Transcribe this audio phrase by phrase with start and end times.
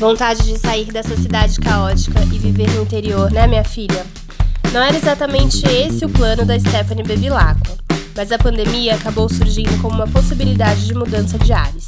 [0.00, 4.06] Vontade de sair dessa cidade caótica e viver no interior, né, minha filha?
[4.72, 7.76] Não era exatamente esse o plano da Stephanie Bevilacqua,
[8.16, 11.86] mas a pandemia acabou surgindo como uma possibilidade de mudança de ares.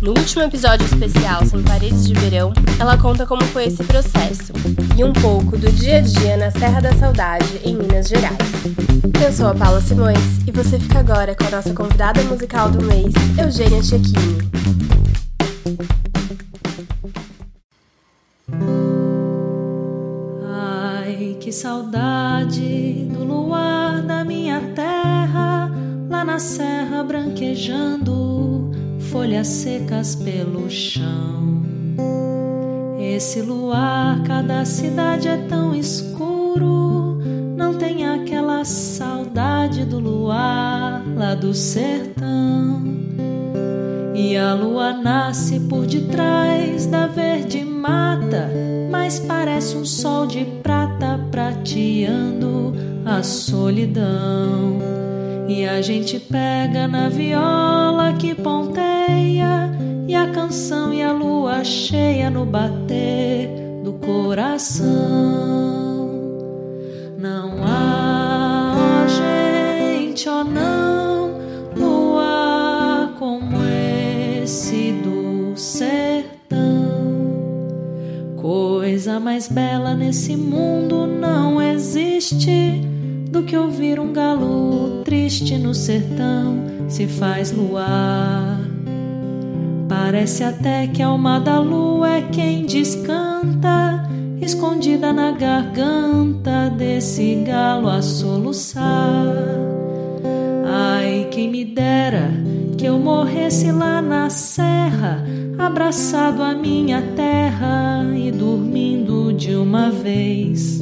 [0.00, 4.52] No último episódio especial Sem Paredes de Verão, ela conta como foi esse processo
[4.96, 8.38] e um pouco do dia a dia na Serra da Saudade, em Minas Gerais.
[9.20, 12.86] Eu sou a Paula Simões e você fica agora com a nossa convidada musical do
[12.86, 14.49] mês, Eugênia Cecchini.
[21.60, 25.70] Saudade do luar da minha terra,
[26.08, 28.70] lá na serra branquejando,
[29.10, 31.60] folhas secas pelo chão.
[32.98, 37.18] Esse luar, cada cidade é tão escuro,
[37.58, 42.82] não tem aquela saudade do luar lá do sertão.
[44.14, 48.50] E a lua nasce por detrás da verde mata,
[48.90, 52.74] mas parece um sol de prata prateando
[53.04, 54.78] a solidão.
[55.48, 59.70] E a gente pega na viola que ponteia,
[60.06, 63.48] e a canção e a lua cheia no bater
[63.84, 64.88] do coração.
[67.16, 67.59] Não
[79.40, 82.82] mais bela nesse mundo não existe
[83.30, 88.60] do que ouvir um galo triste no sertão se faz luar.
[89.88, 94.06] Parece até que a alma da lua é quem descanta,
[94.42, 99.24] escondida na garganta desse galo a soluçar.
[100.66, 102.30] Ai, quem me dera
[102.76, 105.24] que eu morresse lá na serra,
[105.58, 108.99] abraçado à minha terra e dormindo
[109.40, 110.80] de uma vez.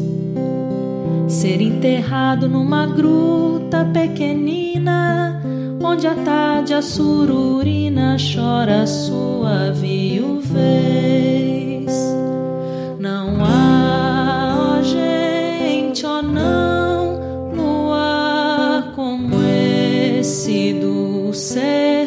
[1.28, 5.40] Ser enterrado numa gruta pequenina,
[5.80, 10.66] onde à tarde a sururina chora sua viuvez.
[12.98, 19.36] Não há, oh gente, oh não, luar como
[20.18, 21.97] esse do sertão.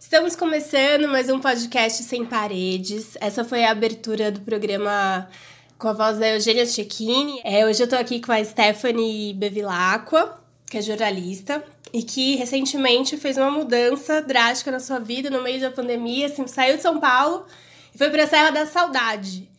[0.00, 3.18] Estamos começando mais um podcast Sem Paredes.
[3.20, 5.28] Essa foi a abertura do programa
[5.78, 7.38] com a voz da Eugênia Cecchini.
[7.44, 10.40] É, hoje eu tô aqui com a Stephanie Bevilacqua,
[10.70, 11.62] que é jornalista
[11.92, 16.46] e que recentemente fez uma mudança drástica na sua vida no meio da pandemia, assim,
[16.46, 17.44] saiu de São Paulo
[17.94, 19.50] e foi para a Serra da Saudade.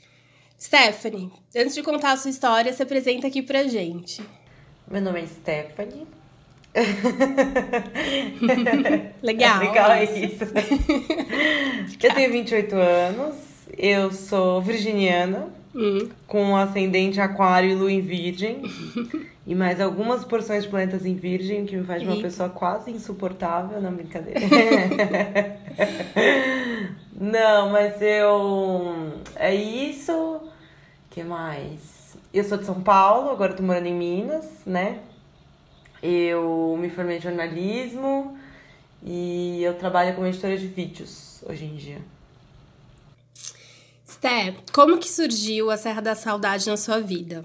[0.60, 4.24] Stephanie, antes de contar a sua história, se apresenta aqui pra gente.
[4.88, 6.21] Meu nome é Stephanie.
[9.22, 9.62] Legal.
[9.62, 10.46] É legal é isso.
[12.02, 13.36] eu tenho 28 anos,
[13.78, 16.10] eu sou virginiana, Hum.
[16.28, 18.62] com ascendente aquário e lua em virgem.
[19.48, 22.28] e mais algumas porções de planetas em virgem, que me faz de uma Eita.
[22.28, 24.42] pessoa quase insuportável, não brincadeira.
[27.16, 29.14] não, mas eu.
[29.36, 30.42] É isso.
[31.10, 32.18] que mais?
[32.34, 35.00] Eu sou de São Paulo, agora tô morando em Minas, né?
[36.02, 38.38] Eu me formei em jornalismo
[39.04, 42.02] e eu trabalho como editora de vídeos hoje em dia.
[44.06, 47.44] Sté, como que surgiu a Serra da Saudade na sua vida?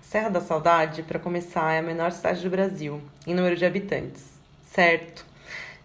[0.00, 4.24] Serra da Saudade, para começar, é a menor cidade do Brasil em número de habitantes,
[4.64, 5.26] certo?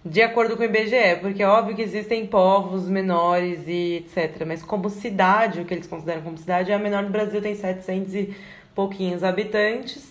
[0.04, 4.46] De acordo com o IBGE, porque é óbvio que existem povos menores e etc.
[4.46, 7.56] Mas como cidade, o que eles consideram como cidade, é a menor do Brasil, tem
[7.56, 8.36] 700 e
[8.74, 10.11] pouquinhos habitantes.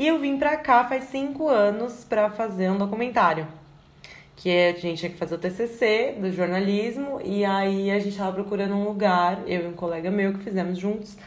[0.00, 3.46] E eu vim pra cá faz cinco anos para fazer um documentário.
[4.34, 8.16] Que é, a gente tinha que fazer o TCC do jornalismo, e aí a gente
[8.16, 11.18] tava procurando um lugar, eu e um colega meu que fizemos juntos,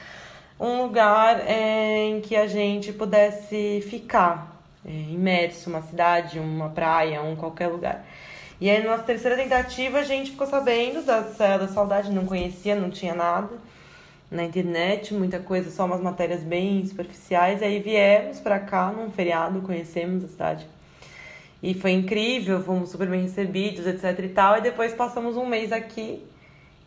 [0.59, 7.21] um lugar é, em que a gente pudesse ficar é, imerso, uma cidade, uma praia,
[7.21, 8.03] um qualquer lugar.
[8.59, 12.75] E aí, na nossa terceira tentativa, a gente ficou sabendo da da Saudade, não conhecia,
[12.75, 13.51] não tinha nada
[14.33, 17.61] na internet, muita coisa, só umas matérias bem superficiais.
[17.61, 20.67] Aí viemos pra cá num feriado, conhecemos a cidade.
[21.61, 24.57] E foi incrível, fomos super bem recebidos, etc e tal.
[24.57, 26.21] E depois passamos um mês aqui,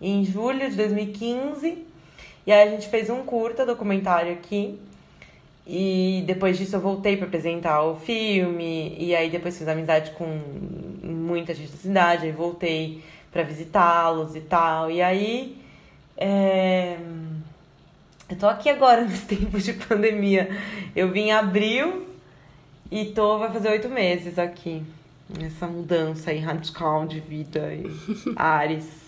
[0.01, 1.87] em julho de 2015.
[2.47, 4.79] E aí a gente fez um curta documentário aqui.
[5.67, 8.97] E depois disso eu voltei para apresentar o filme.
[8.99, 10.27] E aí depois fiz amizade com
[11.03, 13.03] muita gente da cidade, aí voltei
[13.33, 14.91] para visitá-los e tal.
[14.91, 15.57] E aí.
[16.17, 16.97] É...
[18.29, 20.49] Eu tô aqui agora nesse tempo de pandemia.
[20.95, 22.07] Eu vim em abril
[22.91, 24.83] e tô, vai fazer oito meses aqui.
[25.41, 27.85] Essa mudança aí radical de vida e
[28.37, 29.07] Ares.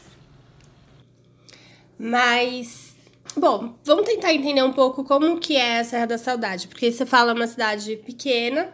[1.99, 2.97] Mas,
[3.37, 6.69] bom, vamos tentar entender um pouco como que é a Serra da Saudade.
[6.69, 8.73] Porque você fala uma cidade pequena,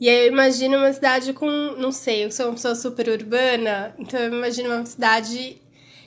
[0.00, 1.46] e aí eu imagino uma cidade com,
[1.78, 5.60] não sei, eu sou uma pessoa super urbana, então eu imagino uma cidade.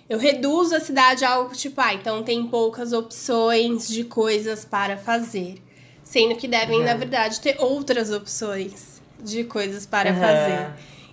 [0.10, 4.98] Eu reduzo a cidade a algo tipo, ah, então tem poucas opções de coisas para
[4.98, 5.62] fazer.
[6.02, 6.86] Sendo que devem, uhum.
[6.86, 10.20] na verdade, ter outras opções de coisas para uhum.
[10.20, 10.70] fazer.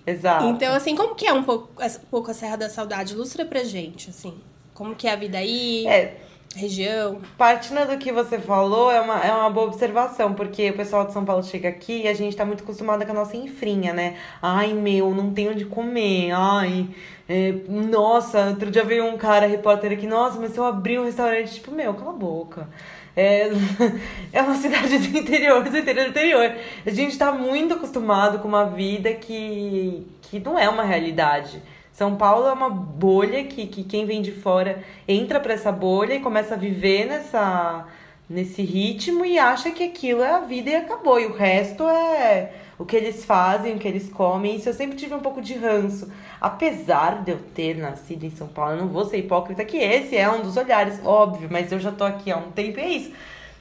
[0.07, 0.45] Exato.
[0.45, 3.13] Então, assim, como que é um pouco, um pouco a Serra da Saudade?
[3.13, 4.35] Ilustra pra gente, assim.
[4.73, 5.85] Como que é a vida aí?
[5.87, 6.17] É,
[6.59, 7.19] região.
[7.37, 11.13] Partindo do que você falou, é uma, é uma boa observação, porque o pessoal de
[11.13, 14.17] São Paulo chega aqui e a gente tá muito acostumado com a nossa infrinha, né?
[14.41, 16.31] Ai, meu, não tenho onde comer.
[16.31, 16.87] Ai,
[17.27, 21.05] é, nossa, outro dia veio um cara, repórter aqui, nossa, mas se eu abrir um
[21.05, 22.69] restaurante, tipo, meu, cala a boca.
[23.15, 23.49] É,
[24.31, 26.55] é uma cidade do interior, do interior do interior.
[26.85, 31.61] A gente tá muito acostumado com uma vida que, que não é uma realidade.
[31.95, 36.15] São Paulo é uma bolha que, que quem vem de fora entra para essa bolha
[36.15, 37.85] e começa a viver nessa,
[38.29, 41.17] nesse ritmo e acha que aquilo é a vida e acabou.
[41.17, 44.57] E o resto é o que eles fazem, o que eles comem.
[44.57, 46.11] Isso eu sempre tive um pouco de ranço.
[46.41, 50.17] Apesar de eu ter nascido em São Paulo, eu não vou ser hipócrita que esse
[50.17, 52.89] é um dos olhares, óbvio, mas eu já tô aqui há um tempo e é
[52.89, 53.13] isso.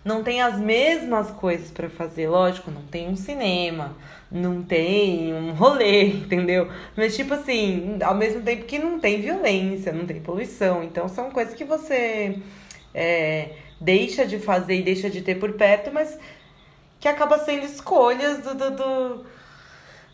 [0.05, 3.95] Não tem as mesmas coisas para fazer, lógico, não tem um cinema
[4.35, 6.69] não tem um rolê, entendeu?
[6.97, 10.83] Mas, tipo assim, ao mesmo tempo que não tem violência, não tem poluição.
[10.83, 12.39] Então, são coisas que você
[12.93, 13.51] é,
[13.81, 16.19] deixa de fazer e deixa de ter por perto, mas
[16.99, 19.27] que acaba sendo escolhas do, do, do,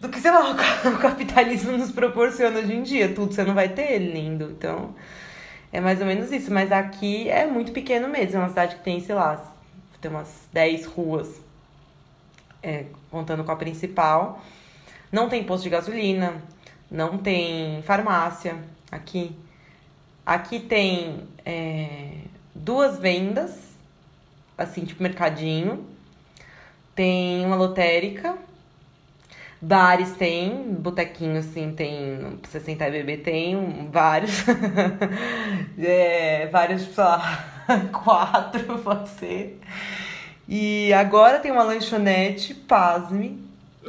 [0.01, 0.51] do que, sei lá,
[0.85, 3.15] o capitalismo nos proporciona hoje em dia.
[3.15, 4.51] Tudo você não vai ter, lindo.
[4.51, 4.95] Então,
[5.73, 6.53] é mais ou menos isso.
[6.53, 8.37] Mas aqui é muito pequeno mesmo.
[8.37, 9.43] É uma cidade que tem, sei lá,
[9.99, 11.41] tem umas 10 ruas
[12.63, 14.41] é, contando com a principal.
[15.11, 16.43] Não tem posto de gasolina,
[16.91, 18.57] não tem farmácia
[18.91, 19.37] aqui.
[20.25, 22.19] Aqui tem é,
[22.55, 23.77] duas vendas,
[24.57, 25.87] assim, tipo mercadinho.
[26.95, 28.37] Tem uma lotérica.
[29.63, 34.45] Bares tem, botequinho assim, tem, pra você sentar e beber, tem vários.
[35.79, 37.63] é, vários, sei lá,
[37.93, 39.61] quatro, pode ser.
[40.53, 43.41] E agora tem uma lanchonete, pasme,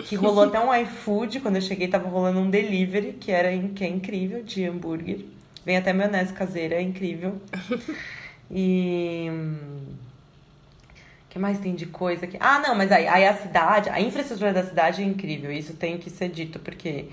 [0.06, 1.40] que rolou até um iFood.
[1.40, 5.26] Quando eu cheguei, tava rolando um delivery, que, era, que é incrível, de hambúrguer.
[5.66, 7.42] Vem até maionese caseira, é incrível.
[8.54, 9.30] E.
[9.30, 12.36] O que mais tem de coisa aqui?
[12.38, 15.50] Ah, não, mas aí, aí a cidade, a infraestrutura da cidade é incrível.
[15.50, 17.06] Isso tem que ser dito, porque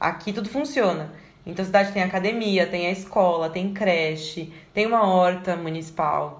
[0.00, 1.12] aqui tudo funciona.
[1.46, 6.39] Então a cidade tem academia, tem a escola, tem creche, tem uma horta municipal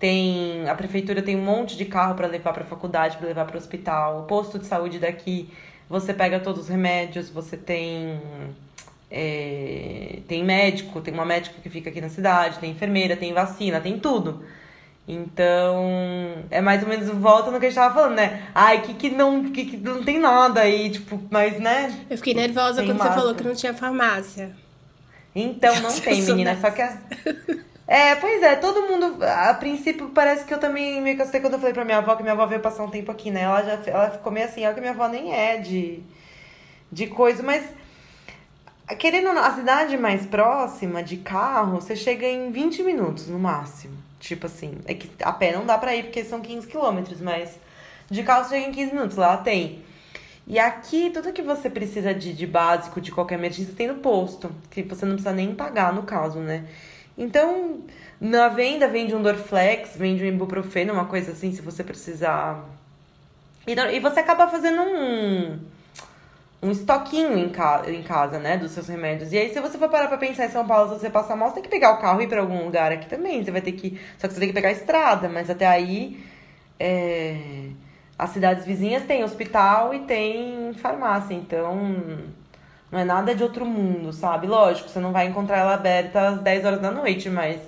[0.00, 3.54] tem a prefeitura tem um monte de carro para levar para faculdade, para levar para
[3.54, 4.20] o hospital.
[4.20, 5.50] O posto de saúde daqui,
[5.88, 8.18] você pega todos os remédios, você tem
[9.10, 13.78] é, tem médico, tem uma médica que fica aqui na cidade, tem enfermeira, tem vacina,
[13.78, 14.42] tem tudo.
[15.06, 18.48] Então, é mais ou menos volta no que a gente tava falando, né?
[18.54, 21.94] Ai, que que não, que, que não tem nada aí, tipo, mas, né?
[22.08, 23.14] Eu fiquei nervosa quando máscara.
[23.14, 24.56] você falou que não tinha farmácia.
[25.34, 26.56] Então, não tem, menina.
[26.58, 26.80] Só que...
[26.80, 26.96] A...
[27.90, 31.58] É, pois é, todo mundo, a princípio, parece que eu também me castei quando eu
[31.58, 33.40] falei pra minha avó que minha avó veio passar um tempo aqui, né?
[33.40, 36.00] Ela já ela ficou meio assim, olha que minha avó nem é de,
[36.92, 37.64] de coisa, mas
[38.96, 43.96] querendo a cidade mais próxima de carro, você chega em 20 minutos no máximo.
[44.20, 47.58] Tipo assim, é que a pé não dá pra ir porque são 15 quilômetros, mas
[48.08, 49.82] de carro você chega em 15 minutos, lá tem.
[50.46, 54.48] E aqui, tudo que você precisa de, de básico, de qualquer emergência, tem no posto.
[54.70, 56.66] Que você não precisa nem pagar, no caso, né?
[57.20, 57.80] Então,
[58.18, 62.64] na venda vende um Dorflex, vende um ibuprofeno, uma coisa assim, se você precisar.
[63.66, 65.58] E, e você acaba fazendo um,
[66.62, 69.32] um estoquinho em, ca, em casa, né, dos seus remédios.
[69.34, 71.50] E aí, se você for parar pra pensar em São Paulo, se você passar mal,
[71.50, 73.44] você tem que pegar o carro e ir pra algum lugar aqui também.
[73.44, 74.00] Você vai ter que.
[74.16, 76.24] Só que você tem que pegar a estrada, mas até aí.
[76.78, 77.36] É,
[78.18, 82.18] as cidades vizinhas têm hospital e tem farmácia, então
[82.90, 84.46] não é nada de outro mundo, sabe?
[84.46, 87.60] Lógico, você não vai encontrar ela aberta às 10 horas da noite, mas.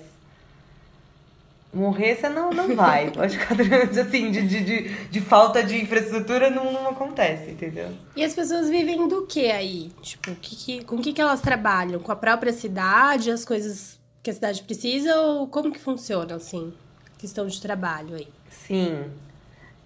[1.72, 3.10] Morrer você não, não vai.
[3.16, 3.44] Lógico,
[3.98, 7.88] assim, de, de, de, de, falta de infraestrutura não, não acontece, entendeu?
[8.14, 9.90] E as pessoas vivem do que aí?
[10.02, 12.00] Tipo, que, que, com o que, que elas trabalham?
[12.00, 15.16] Com a própria cidade, as coisas que a cidade precisa?
[15.16, 16.74] Ou como que funciona, assim,
[17.16, 18.28] questão de trabalho aí?
[18.50, 19.04] Sim.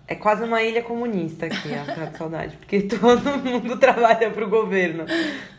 [0.09, 2.57] É quase uma ilha comunista aqui, a Serra da Saudade.
[2.57, 5.05] Porque todo mundo trabalha pro governo.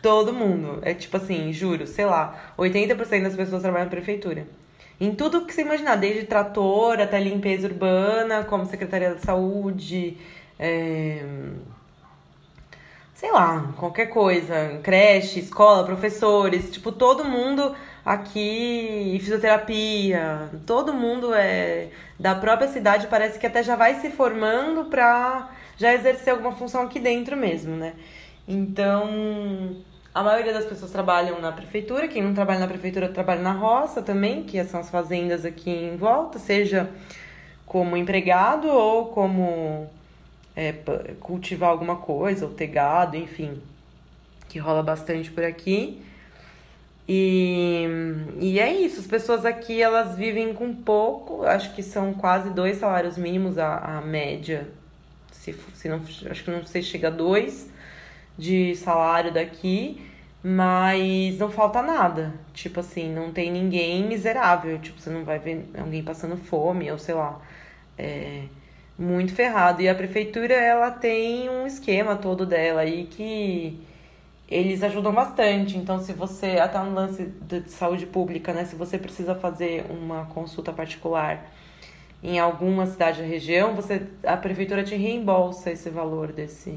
[0.01, 0.79] Todo mundo.
[0.83, 4.47] É tipo assim, juro, sei lá, 80% das pessoas trabalham na prefeitura.
[4.99, 10.17] Em tudo que você imaginar, desde trator até limpeza urbana, como Secretaria da Saúde,
[10.57, 11.23] é...
[13.13, 17.75] sei lá, qualquer coisa, creche, escola, professores, tipo, todo mundo
[18.07, 24.85] aqui, fisioterapia, todo mundo é da própria cidade, parece que até já vai se formando
[24.85, 27.95] pra já exercer alguma função aqui dentro mesmo, né?
[28.47, 29.75] Então,
[30.15, 34.01] a maioria das pessoas trabalham na prefeitura, quem não trabalha na prefeitura trabalha na roça
[34.01, 36.89] também, que são as fazendas aqui em volta, seja
[37.65, 39.89] como empregado ou como
[40.55, 40.71] é,
[41.19, 43.61] cultivar alguma coisa, ou ter gado, enfim,
[44.47, 46.06] que rola bastante por aqui.
[47.07, 47.85] E,
[48.39, 52.77] e é isso, as pessoas aqui elas vivem com pouco, acho que são quase dois
[52.77, 54.67] salários mínimos a, a média,
[55.31, 57.69] se, se não, acho que não sei se chega a dois
[58.37, 60.01] de salário daqui,
[60.43, 62.33] mas não falta nada.
[62.53, 64.79] Tipo assim, não tem ninguém miserável.
[64.79, 67.41] Tipo, você não vai ver alguém passando fome, ou sei lá.
[67.97, 68.43] É
[68.97, 69.81] muito ferrado.
[69.81, 73.79] E a prefeitura, ela tem um esquema todo dela aí que
[74.47, 75.77] eles ajudam bastante.
[75.77, 78.65] Então, se você, até um lance de saúde pública, né?
[78.65, 81.51] Se você precisa fazer uma consulta particular
[82.23, 86.73] em alguma cidade da região, você, a prefeitura te reembolsa esse valor desse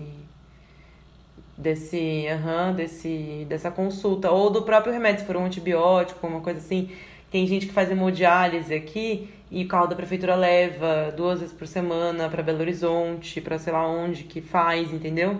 [1.57, 6.59] desse, uhum, desse, dessa consulta, ou do próprio remédio, se for um antibiótico, uma coisa
[6.59, 6.91] assim.
[7.31, 11.67] Tem gente que faz hemodiálise aqui e o carro da prefeitura leva duas vezes por
[11.67, 15.39] semana para Belo Horizonte, para sei lá onde que faz, entendeu?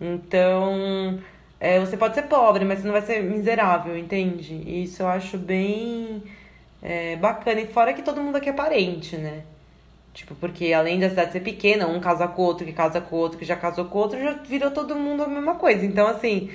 [0.00, 1.20] Então,
[1.64, 4.52] é, você pode ser pobre, mas você não vai ser miserável, entende?
[4.82, 6.20] Isso eu acho bem
[6.82, 7.60] é, bacana.
[7.60, 9.44] E fora que todo mundo aqui é parente, né?
[10.12, 13.38] Tipo, porque além da cidade ser pequena, um casa com outro, que casa com outro,
[13.38, 15.86] que já casou com outro, já virou todo mundo a mesma coisa.
[15.86, 16.50] Então, assim,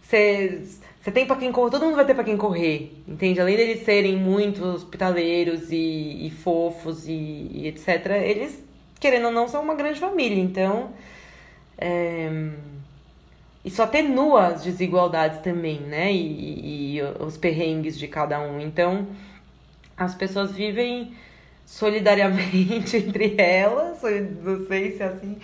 [0.00, 3.40] você tem pra quem correr, todo mundo vai ter pra quem correr, entende?
[3.42, 8.64] Além deles serem muito hospitaleiros e, e fofos e, e, etc., eles,
[8.98, 10.42] querendo ou não, são uma grande família.
[10.42, 10.92] Então,
[11.76, 12.79] é...
[13.64, 16.12] isso atenua as desigualdades também, né?
[16.12, 18.60] E, e os perrengues de cada um.
[18.60, 19.06] Então,
[19.96, 21.14] as pessoas vivem
[21.66, 23.98] solidariamente entre elas,
[24.42, 25.36] não sei se é assim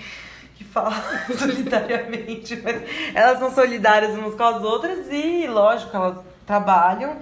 [0.56, 1.02] que fala
[1.38, 2.82] solidariamente, mas
[3.14, 7.18] elas são solidárias umas com as outras e, lógico, elas trabalham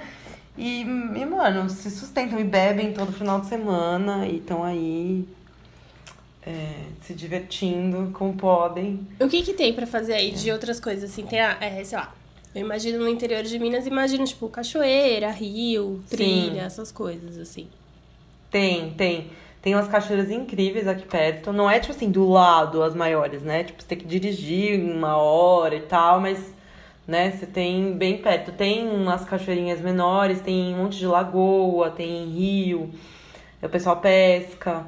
[0.56, 5.26] e, e mano, se sustentam e bebem todo final de semana e estão aí
[6.46, 9.06] é, se divertindo como podem.
[9.20, 11.98] O que que tem para fazer aí de outras coisas, assim, tem, a, é, sei
[11.98, 12.14] lá,
[12.54, 16.60] eu imagino no interior de Minas, imagino, tipo, cachoeira, rio, trilha, Sim.
[16.60, 17.68] essas coisas, assim.
[18.50, 19.30] Tem, tem.
[19.60, 21.52] Tem umas cachoeiras incríveis aqui perto.
[21.52, 23.64] Não é, tipo assim, do lado as maiores, né?
[23.64, 26.54] Tipo, você tem que dirigir uma hora e tal, mas,
[27.08, 28.52] né, você tem bem perto.
[28.52, 32.90] Tem umas cachoeirinhas menores, tem um monte de lagoa, tem rio,
[33.60, 34.86] o pessoal pesca.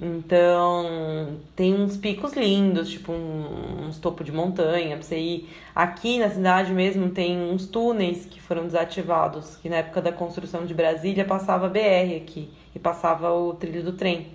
[0.00, 5.50] Então, tem uns picos lindos, tipo um, uns topos de montanha pra você ir.
[5.74, 10.64] Aqui na cidade mesmo tem uns túneis que foram desativados, que na época da construção
[10.64, 14.28] de Brasília passava BR aqui e passava o trilho do trem.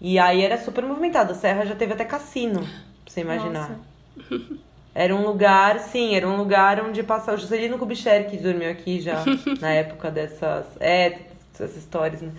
[0.00, 3.80] E aí era super movimentado, a serra já teve até cassino, pra você imaginar.
[4.18, 4.58] Nossa.
[4.94, 7.36] Era um lugar, sim, era um lugar onde passava.
[7.36, 9.22] O Juscelino Kubitschek que dormiu aqui já
[9.60, 10.66] na época dessas.
[10.80, 11.20] É,
[11.54, 12.32] essas histórias, né?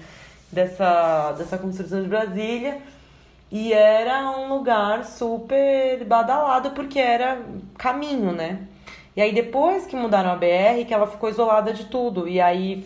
[0.51, 2.77] Dessa, dessa construção de Brasília.
[3.51, 7.41] E era um lugar super badalado porque era
[7.77, 8.68] caminho, né?
[9.15, 12.27] E aí depois que mudaram a BR, que ela ficou isolada de tudo.
[12.27, 12.86] E aí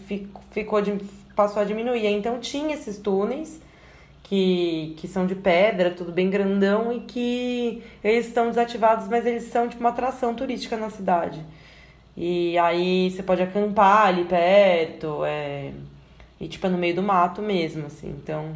[0.51, 0.93] ficou de,
[1.36, 2.08] passou a diminuir.
[2.08, 3.62] Então tinha esses túneis
[4.24, 9.43] que, que são de pedra, tudo bem grandão, e que eles estão desativados, mas eles
[9.43, 11.43] são tipo uma atração turística na cidade.
[12.15, 15.72] E aí você pode acampar ali perto, é
[16.43, 18.09] e, tipo, é no meio do mato mesmo, assim.
[18.09, 18.51] Então,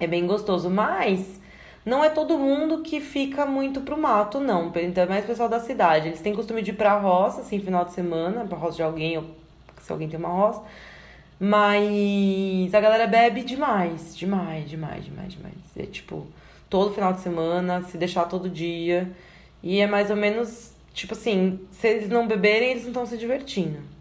[0.00, 0.68] é bem gostoso.
[0.68, 1.40] Mas
[1.86, 4.72] não é todo mundo que fica muito pro mato, não.
[4.74, 6.08] Então, é mais pessoal da cidade.
[6.08, 9.16] Eles têm costume de ir pra roça, assim, final de semana, pra roça de alguém,
[9.16, 9.24] ou
[9.80, 10.60] se alguém tem uma roça.
[11.38, 15.54] Mas a galera bebe demais, demais, demais, demais, demais.
[15.76, 16.26] É tipo,
[16.68, 19.08] todo final de semana, se deixar todo dia.
[19.62, 23.16] E é mais ou menos, tipo assim, se eles não beberem, eles não estão se
[23.16, 23.97] divertindo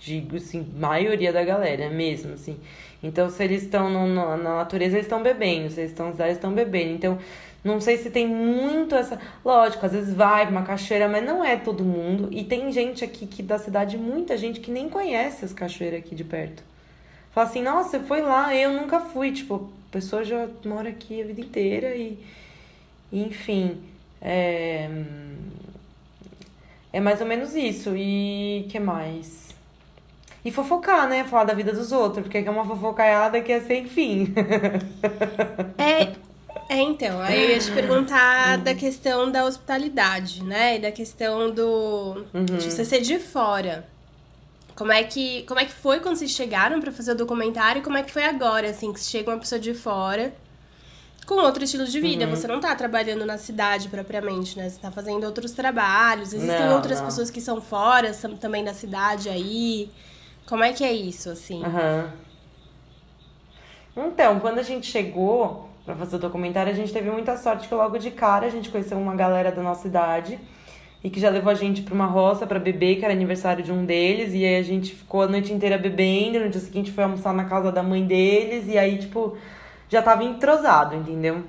[0.00, 2.58] digo assim, maioria da galera mesmo, assim.
[3.02, 6.94] Então, se eles estão na natureza, eles estão bebendo, se eles estão eles estão bebendo.
[6.94, 7.18] Então,
[7.62, 9.20] não sei se tem muito essa.
[9.44, 12.28] Lógico, às vezes vai uma cachoeira, mas não é todo mundo.
[12.32, 16.14] E tem gente aqui que da cidade, muita gente que nem conhece as cachoeiras aqui
[16.14, 16.62] de perto.
[17.32, 19.32] Fala assim, nossa, você foi lá, eu nunca fui.
[19.32, 22.18] Tipo, a pessoa já mora aqui a vida inteira e.
[23.12, 23.80] Enfim.
[24.20, 24.88] É,
[26.92, 27.94] é mais ou menos isso.
[27.96, 29.47] E que mais?
[30.48, 31.24] E fofocar, né?
[31.24, 34.32] Falar da vida dos outros, porque é uma fofocaiada que é sem fim.
[35.76, 36.14] é,
[36.70, 40.76] é, então, aí eu ia te perguntar da questão da hospitalidade, né?
[40.76, 42.24] E da questão do.
[42.32, 42.46] Uhum.
[42.46, 43.86] de você ser de fora.
[44.74, 47.82] Como é que, como é que foi quando vocês chegaram para fazer o documentário e
[47.82, 50.32] como é que foi agora, assim, que chega uma pessoa de fora
[51.26, 52.24] com outro estilo de vida.
[52.24, 52.30] Uhum.
[52.30, 54.70] Você não tá trabalhando na cidade propriamente, né?
[54.70, 56.32] Você tá fazendo outros trabalhos.
[56.32, 57.06] Existem não, outras não.
[57.06, 59.90] pessoas que são fora também da cidade aí.
[60.48, 61.62] Como é que é isso, assim?
[61.62, 62.08] Uhum.
[64.08, 67.74] Então, quando a gente chegou para fazer o documentário, a gente teve muita sorte que
[67.74, 70.38] logo de cara a gente conheceu uma galera da nossa idade
[71.04, 73.70] e que já levou a gente para uma roça para beber, que era aniversário de
[73.70, 77.04] um deles, e aí a gente ficou a noite inteira bebendo, no dia seguinte foi
[77.04, 79.36] almoçar na casa da mãe deles, e aí, tipo,
[79.88, 81.44] já tava entrosado, entendeu?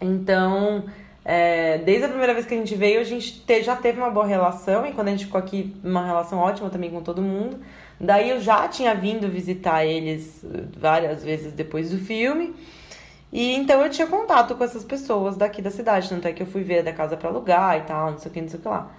[0.00, 0.84] Então,
[1.24, 4.10] é, desde a primeira vez que a gente veio, a gente te, já teve uma
[4.10, 7.58] boa relação, e quando a gente ficou aqui, uma relação ótima também com todo mundo.
[7.98, 10.44] Daí eu já tinha vindo visitar eles
[10.78, 12.54] várias vezes depois do filme.
[13.32, 16.46] E então eu tinha contato com essas pessoas daqui da cidade, tanto é que eu
[16.46, 18.62] fui ver da casa para alugar e tal, não sei o que, não sei o
[18.62, 18.90] que lá.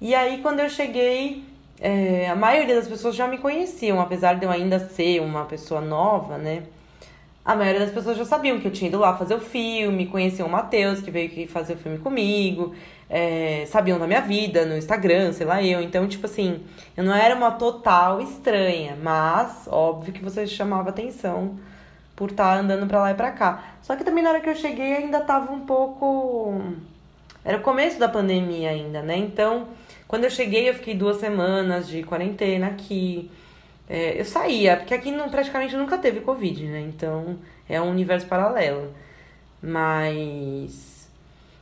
[0.00, 1.44] E aí quando eu cheguei,
[1.80, 5.80] é, a maioria das pessoas já me conheciam, apesar de eu ainda ser uma pessoa
[5.80, 6.64] nova, né?
[7.44, 10.46] A maioria das pessoas já sabiam que eu tinha ido lá fazer o filme, conheciam
[10.46, 12.72] o Matheus, que veio aqui fazer o filme comigo,
[13.10, 15.82] é, sabiam da minha vida no Instagram, sei lá eu.
[15.82, 16.60] Então, tipo assim,
[16.96, 21.58] eu não era uma total estranha, mas óbvio que você chamava atenção
[22.14, 23.64] por estar tá andando para lá e para cá.
[23.82, 26.62] Só que também na hora que eu cheguei ainda tava um pouco.
[27.44, 29.16] Era o começo da pandemia ainda, né?
[29.16, 29.66] Então,
[30.06, 33.28] quando eu cheguei, eu fiquei duas semanas de quarentena aqui.
[33.92, 36.80] É, eu saía, porque aqui não, praticamente nunca teve Covid, né?
[36.80, 38.94] Então, é um universo paralelo.
[39.62, 41.08] Mas.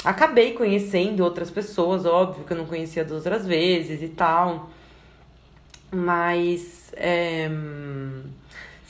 [0.05, 4.71] Acabei conhecendo outras pessoas, óbvio que eu não conhecia das outras vezes e tal.
[5.91, 6.93] Mas.
[6.97, 7.51] É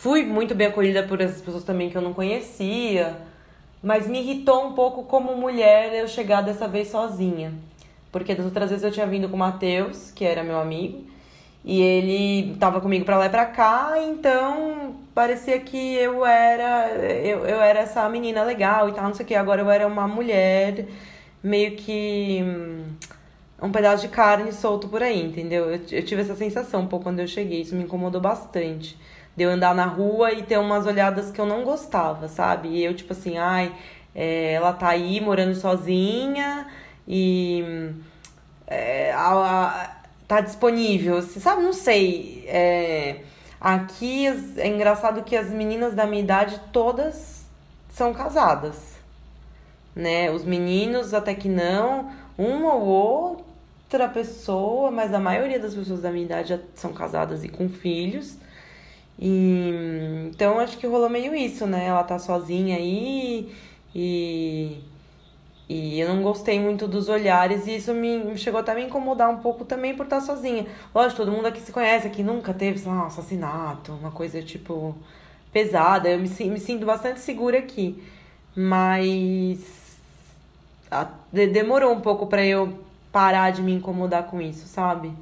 [0.01, 3.19] Fui muito bem acolhida por essas pessoas também que eu não conhecia,
[3.83, 7.53] mas me irritou um pouco como mulher eu chegar dessa vez sozinha.
[8.11, 11.05] Porque das outras vezes eu tinha vindo com o Matheus, que era meu amigo,
[11.65, 17.45] e ele tava comigo para lá e pra cá, então parecia que eu era eu,
[17.47, 19.35] eu era essa menina legal e tal, não sei o que.
[19.35, 20.87] Agora eu era uma mulher
[21.43, 22.85] meio que hum,
[23.63, 25.67] um pedaço de carne solto por aí, entendeu?
[25.71, 28.97] Eu, eu tive essa sensação um pouco quando eu cheguei, isso me incomodou bastante
[29.37, 32.69] de eu andar na rua e ter umas olhadas que eu não gostava, sabe?
[32.69, 33.73] E eu, tipo assim, ai,
[34.15, 36.67] é, ela tá aí morando sozinha
[37.07, 37.93] e
[38.67, 40.00] é, a, a,
[40.31, 41.61] tá disponível, assim, sabe?
[41.61, 42.45] Não sei.
[42.47, 43.17] É,
[43.61, 47.45] aqui é engraçado que as meninas da minha idade todas
[47.89, 48.77] são casadas,
[49.93, 50.31] né?
[50.31, 56.13] Os meninos até que não, uma ou outra pessoa, mas a maioria das pessoas da
[56.13, 58.37] minha idade já são casadas e com filhos.
[59.19, 61.87] E, então acho que rolou meio isso, né?
[61.87, 63.53] Ela tá sozinha aí
[63.93, 64.79] e,
[65.73, 69.31] e eu não gostei muito dos olhares e isso me chegou até a me incomodar
[69.31, 70.67] um pouco também por estar sozinha.
[70.93, 74.43] Lógico, todo mundo aqui se conhece, aqui nunca teve sei lá, um assassinato, uma coisa
[74.43, 74.97] tipo
[75.53, 76.09] pesada.
[76.09, 78.03] Eu me, me sinto bastante segura aqui,
[78.57, 79.61] mas
[80.91, 82.77] a, demorou um pouco para eu
[83.13, 85.13] parar de me incomodar com isso, sabe?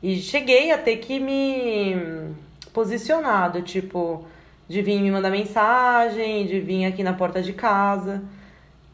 [0.00, 2.36] E cheguei a ter que me
[2.72, 4.24] posicionado, tipo,
[4.68, 8.22] de vir me mandar mensagem, de vir aqui na porta de casa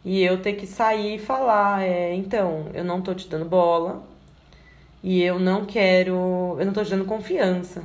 [0.05, 4.03] e eu ter que sair e falar, é, então, eu não tô te dando bola
[5.03, 7.83] e eu não quero, eu não tô te dando confiança.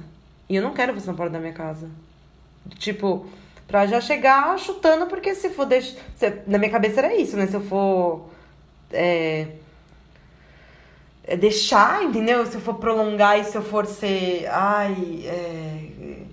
[0.49, 1.89] E eu não quero você na porta da minha casa.
[2.77, 3.25] Tipo,
[3.67, 5.95] pra já chegar chutando, porque se for deixar.
[6.47, 7.45] Na minha cabeça era isso, né?
[7.47, 8.29] Se eu for.
[8.91, 9.47] É,
[11.23, 12.45] é deixar, entendeu?
[12.45, 14.47] Se eu for prolongar e se eu for ser.
[14.47, 15.23] Ai.
[15.25, 16.28] É,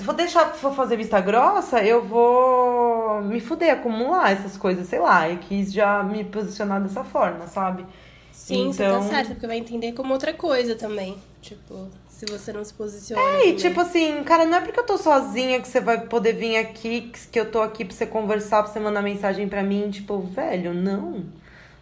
[0.00, 4.88] se for deixar, se for fazer vista grossa, eu vou me fuder, acumular essas coisas,
[4.88, 5.28] sei lá.
[5.28, 7.84] E quis já me posicionar dessa forma, sabe?
[8.32, 8.72] Sim, então...
[8.72, 11.18] você tá então certo, porque vai entender como outra coisa também.
[11.42, 13.20] Tipo, se você não se posiciona.
[13.20, 16.32] É, e tipo assim, cara, não é porque eu tô sozinha que você vai poder
[16.32, 19.90] vir aqui, que eu tô aqui pra você conversar, pra você mandar mensagem pra mim,
[19.90, 21.26] tipo, velho, não,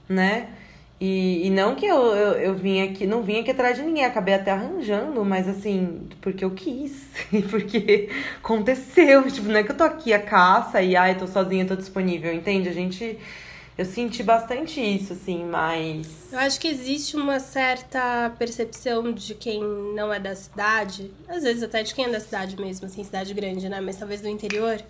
[0.09, 0.49] né?
[1.01, 4.05] E, e não que eu, eu, eu vim aqui, não vim aqui atrás de ninguém,
[4.05, 8.09] acabei até arranjando, mas assim, porque eu quis, e porque
[8.43, 9.23] aconteceu.
[9.31, 12.33] Tipo, não é que eu tô aqui a caça e ai, tô sozinha, tô disponível,
[12.35, 12.69] entende?
[12.69, 13.17] A gente
[13.77, 16.33] Eu senti bastante isso, assim, mas.
[16.33, 19.63] Eu acho que existe uma certa percepção de quem
[19.95, 23.33] não é da cidade, às vezes até de quem é da cidade mesmo, assim, cidade
[23.33, 23.81] grande, né?
[23.81, 24.83] Mas talvez do interior,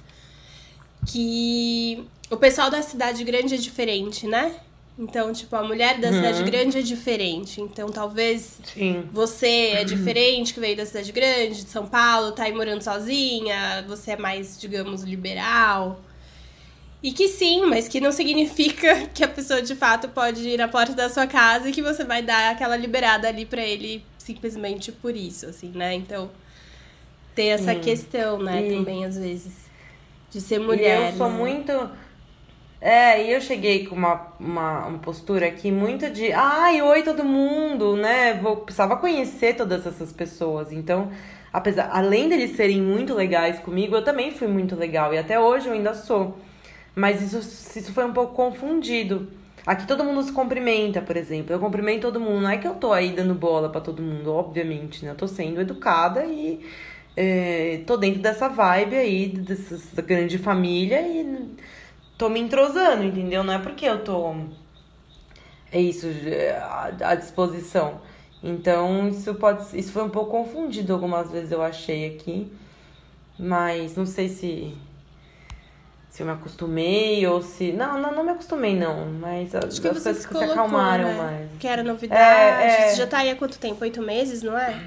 [1.07, 4.55] que o pessoal da cidade grande é diferente, né?
[4.98, 6.46] Então, tipo, a mulher da cidade uhum.
[6.46, 7.61] grande é diferente.
[7.61, 9.08] Então, talvez Sim.
[9.12, 13.84] você é diferente, que veio da cidade grande, de São Paulo, tá aí morando sozinha,
[13.87, 16.00] você é mais, digamos, liberal.
[17.00, 20.66] E que sim, mas que não significa que a pessoa de fato pode ir na
[20.66, 24.90] porta da sua casa e que você vai dar aquela liberada ali para ele simplesmente
[24.90, 25.94] por isso, assim, né?
[25.94, 26.28] Então,
[27.37, 27.80] tem essa sim.
[27.80, 28.76] questão, né, e...
[28.76, 29.68] também às vezes
[30.28, 31.00] de ser mulher.
[31.00, 31.38] E eu sou né?
[31.38, 31.72] muito
[32.80, 37.24] é, e eu cheguei com uma, uma, uma, postura aqui muito de ai, oi todo
[37.24, 38.34] mundo, né?
[38.34, 40.70] Vou precisava conhecer todas essas pessoas.
[40.70, 41.10] Então,
[41.52, 45.66] apesar além deles serem muito legais comigo, eu também fui muito legal e até hoje
[45.66, 46.38] eu ainda sou.
[46.94, 47.38] Mas isso,
[47.78, 49.28] isso foi um pouco confundido.
[49.66, 51.52] Aqui todo mundo se cumprimenta, por exemplo.
[51.52, 52.42] Eu cumprimento todo mundo.
[52.42, 55.10] Não é que eu tô aí dando bola para todo mundo, obviamente, né?
[55.10, 56.60] Eu tô sendo educada e
[57.16, 61.48] é, tô dentro dessa vibe aí, dessa grande família e
[62.18, 63.44] tô me entrosando, entendeu?
[63.44, 64.35] Não é porque eu tô.
[65.70, 66.07] É isso,
[67.00, 68.00] à disposição.
[68.42, 69.78] Então, isso pode.
[69.78, 72.52] Isso foi um pouco confundido algumas vezes, eu achei aqui.
[73.38, 74.74] Mas não sei se.
[76.11, 77.72] Se eu me acostumei ou se.
[77.72, 79.07] Não, não, não me acostumei, não.
[79.07, 81.14] Mas Acho as coisas se, colocou, se acalmaram né?
[81.14, 81.50] mais.
[81.61, 82.20] Que era novidade.
[82.20, 82.88] É, é...
[82.88, 83.83] Você já tá aí há quanto tempo?
[83.83, 84.81] Oito meses, não é?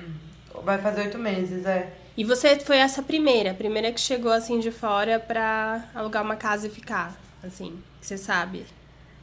[0.63, 2.00] Vai fazer oito meses, é.
[2.17, 6.35] E você foi essa primeira, a primeira que chegou assim de fora pra alugar uma
[6.35, 8.65] casa e ficar, assim, você sabe?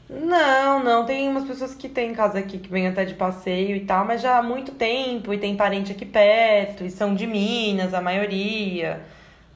[0.09, 1.05] Não, não.
[1.05, 4.22] Tem umas pessoas que têm casa aqui que vêm até de passeio e tal, mas
[4.22, 9.03] já há muito tempo e tem parente aqui perto e são de Minas, a maioria.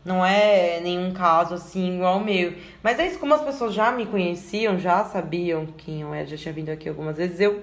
[0.05, 2.55] Não é nenhum caso assim igual o meu.
[2.83, 6.37] Mas é isso, como as pessoas já me conheciam, já sabiam quem eu era, já
[6.37, 7.63] tinha vindo aqui algumas vezes, eu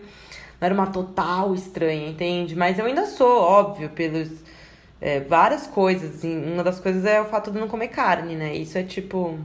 [0.59, 2.55] não era uma total estranha, entende?
[2.55, 4.29] Mas eu ainda sou, óbvio, pelos
[5.01, 6.15] é, várias coisas.
[6.15, 8.53] Assim, uma das coisas é o fato de não comer carne, né?
[8.55, 9.39] Isso é tipo.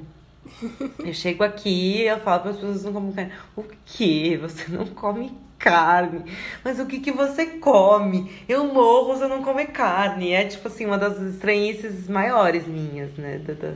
[0.99, 3.33] Eu chego aqui e eu falo para as pessoas não comem carne.
[3.57, 4.37] O que?
[4.37, 6.25] Você não come carne?
[6.63, 8.31] Mas o que que você come?
[8.49, 10.33] Eu morro se eu não comer carne.
[10.33, 13.39] É tipo assim, uma das estranhices maiores minhas, né?
[13.39, 13.73] Da, da,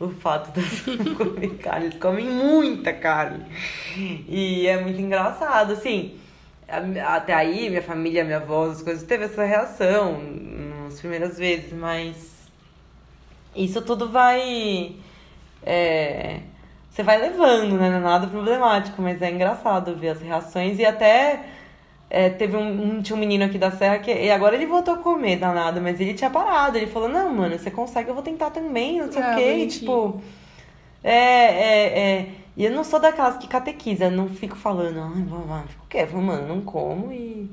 [0.00, 1.86] o fato de não comer carne.
[1.86, 3.44] Eles comem muita carne.
[4.28, 6.18] E é muito engraçado, assim.
[7.06, 10.20] Até aí, minha família, minha avó, as coisas, teve essa reação
[10.92, 12.32] nas primeiras vezes, mas
[13.56, 14.94] isso tudo vai.
[15.64, 16.40] É,
[16.90, 17.88] você vai levando, né?
[17.90, 21.44] Não é nada problemático, mas é engraçado ver as reações e até.
[22.10, 24.98] É, teve um, tinha um menino aqui da Serra que e agora ele voltou a
[24.98, 26.76] comer danado, mas ele tinha parado.
[26.76, 29.54] Ele falou: Não, mano, você consegue, eu vou tentar também, não sei ah, o quê.
[29.54, 30.20] E, tipo,
[31.02, 32.28] é, é, é.
[32.54, 36.46] E eu não sou daquelas que catequiza, não fico falando, ai, vamos, fico quieto, mano,
[36.46, 37.50] não como e.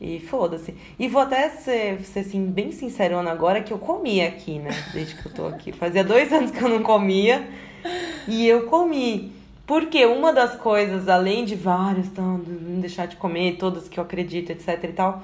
[0.00, 0.74] E foda-se.
[0.98, 4.70] E vou até ser, ser assim, bem sincerona agora que eu comia aqui, né?
[4.92, 5.72] Desde que eu tô aqui.
[5.72, 7.48] Fazia dois anos que eu não comia.
[8.28, 9.32] E eu comi.
[9.66, 12.38] Porque uma das coisas, além de várias, não
[12.80, 15.22] deixar de comer, todas que eu acredito, etc e tal.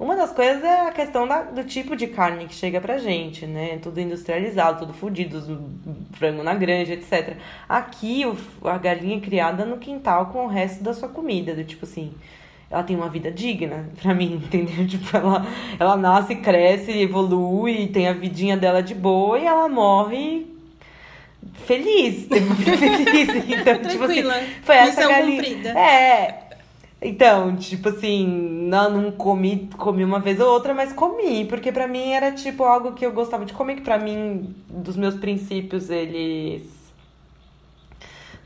[0.00, 3.46] Uma das coisas é a questão da, do tipo de carne que chega pra gente,
[3.46, 3.78] né?
[3.78, 5.70] Tudo industrializado, tudo fudido,
[6.14, 7.36] frango na granja, etc.
[7.68, 8.36] Aqui, o,
[8.68, 12.12] a galinha é criada no quintal com o resto da sua comida, do tipo assim
[12.74, 14.86] ela tem uma vida digna pra mim, entendeu?
[14.86, 15.46] Tipo, ela,
[15.78, 20.46] ela nasce, cresce, evolui, tem a vidinha dela de boa e ela morre
[21.66, 23.28] feliz, teve uma vida feliz.
[23.48, 24.22] Então, tipo assim,
[24.62, 25.42] foi essa Missão galinha.
[25.42, 25.68] Cumprida.
[25.78, 26.44] É.
[27.00, 31.86] Então, tipo assim, não, não comi, comi uma vez ou outra, mas comi, porque pra
[31.86, 35.90] mim era tipo algo que eu gostava de comer, que pra mim, dos meus princípios,
[35.90, 36.62] eles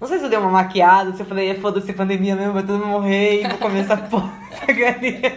[0.00, 2.62] não sei se eu dei uma maquiada, se eu falei, é, foda-se pandemia mesmo, vai
[2.62, 5.32] todo mundo morrer e vou comer essa porra, essa galinha.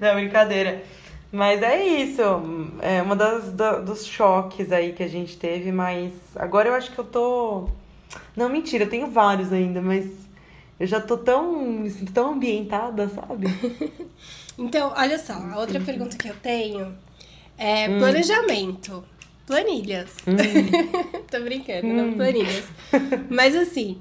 [0.00, 0.82] Não, brincadeira.
[1.30, 2.22] Mas é isso.
[2.80, 6.92] É uma das do, dos choques aí que a gente teve, mas agora eu acho
[6.92, 7.68] que eu tô.
[8.36, 10.06] Não, mentira, eu tenho vários ainda, mas
[10.78, 11.60] eu já tô tão.
[11.62, 13.46] me sinto tão ambientada, sabe?
[14.56, 16.94] então, olha só, a outra pergunta que eu tenho
[17.58, 17.98] é hum.
[19.48, 20.10] Planilhas.
[20.26, 20.36] Hum.
[21.30, 21.96] Tô brincando, hum.
[21.96, 22.64] não planilhas.
[23.30, 23.98] Mas assim,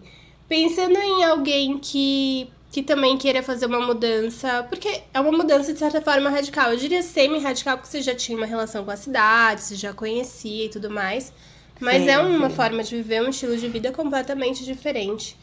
[0.48, 5.80] pensando em alguém que, que também queira fazer uma mudança, porque é uma mudança de
[5.80, 6.72] certa forma radical.
[6.72, 10.66] Eu diria semi-radical, porque você já tinha uma relação com a cidade, você já conhecia
[10.66, 11.32] e tudo mais.
[11.80, 12.56] Mas sim, é uma sim.
[12.56, 15.38] forma de viver um estilo de vida completamente diferente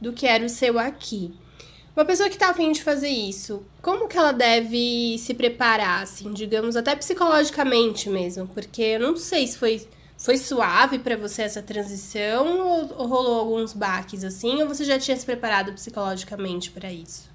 [0.00, 1.34] do que era o seu aqui.
[1.96, 6.32] Uma pessoa que tá afim de fazer isso, como que ela deve se preparar, assim,
[6.32, 8.46] digamos, até psicologicamente mesmo?
[8.46, 9.86] Porque eu não sei se foi
[10.18, 14.60] Foi suave para você essa transição ou, rolou alguns baques assim?
[14.62, 17.30] Ou você já tinha se preparado psicologicamente para isso?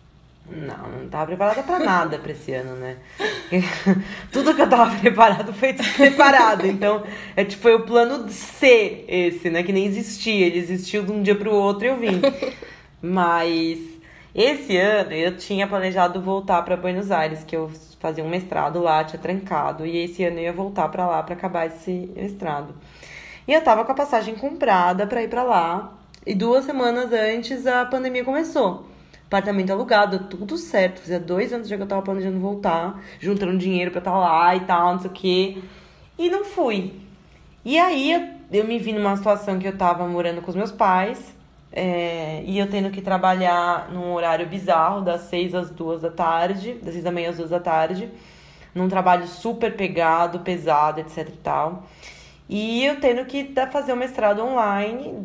[0.47, 2.97] Não, não tava preparada para nada para esse ano, né?
[4.31, 6.67] Tudo que eu tava preparado foi preparado.
[6.67, 7.03] Então,
[7.35, 9.63] é tipo, foi o plano C esse, né?
[9.63, 10.45] Que nem existia.
[10.45, 12.21] Ele existiu de um dia pro outro e eu vim.
[13.01, 13.79] Mas
[14.36, 19.04] esse ano eu tinha planejado voltar para Buenos Aires, que eu fazia um mestrado lá,
[19.04, 19.86] tinha trancado.
[19.86, 22.76] E esse ano eu ia voltar para lá para acabar esse mestrado.
[23.48, 25.93] E eu tava com a passagem comprada para ir para lá.
[26.26, 28.86] E duas semanas antes a pandemia começou
[29.36, 31.02] apartamento alugado, tudo certo.
[31.02, 34.56] Fazia dois anos já que eu tava planejando voltar, juntando dinheiro pra estar tá lá
[34.56, 35.58] e tal, não sei o quê.
[36.17, 36.93] E não fui.
[37.63, 40.71] E aí eu, eu me vi numa situação que eu tava morando com os meus
[40.71, 41.35] pais.
[41.77, 46.75] É, e eu tendo que trabalhar num horário bizarro, das seis às duas da tarde,
[46.75, 48.09] das seis da manhã às duas da tarde,
[48.73, 51.83] num trabalho super pegado, pesado, etc e tal.
[52.47, 55.15] E eu tendo que fazer o mestrado online,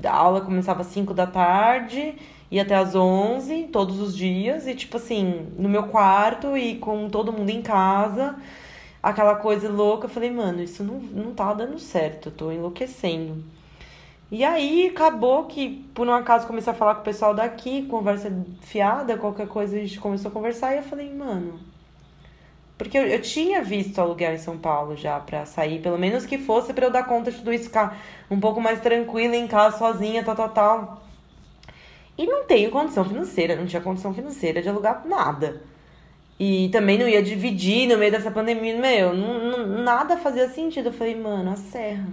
[0.00, 2.14] da, aula começava às cinco da tarde,
[2.50, 7.08] ia até às 11 todos os dias e tipo assim, no meu quarto e com
[7.08, 8.34] todo mundo em casa,
[9.02, 13.44] aquela coisa louca, eu falei, mano, isso não, não tá dando certo, eu tô enlouquecendo.
[14.30, 18.32] E aí acabou que, por um acaso, comecei a falar com o pessoal daqui, conversa
[18.60, 21.58] fiada, qualquer coisa, a gente começou a conversar e eu falei, mano.
[22.78, 26.38] Porque eu, eu tinha visto aluguel em São Paulo já pra sair, pelo menos que
[26.38, 29.76] fosse para eu dar conta de tudo isso, ficar um pouco mais tranquila em casa,
[29.76, 31.02] sozinha, tal, tal, tal.
[32.16, 35.62] E não tenho condição financeira, não tinha condição financeira de alugar nada.
[36.38, 40.86] E também não ia dividir no meio dessa pandemia, meu, não, não, nada fazia sentido.
[40.88, 42.08] Eu falei, mano, a serra.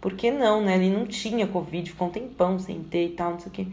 [0.00, 0.76] Por que não, né?
[0.76, 3.66] Ele não tinha Covid, ficou um tempão sem ter e tal, não sei o quê.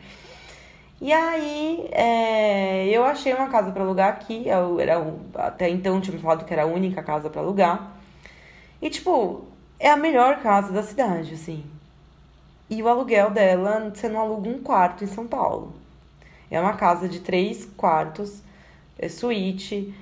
[0.99, 4.47] E aí, é, eu achei uma casa para alugar aqui.
[4.47, 4.95] Eu, era,
[5.35, 7.93] até então tinha me falado que era a única casa para alugar.
[8.81, 9.45] E, tipo,
[9.79, 11.63] é a melhor casa da cidade, assim.
[12.69, 15.73] E o aluguel dela, você não aluga um quarto em São Paulo.
[16.49, 18.41] É uma casa de três quartos,
[18.97, 19.93] é suíte,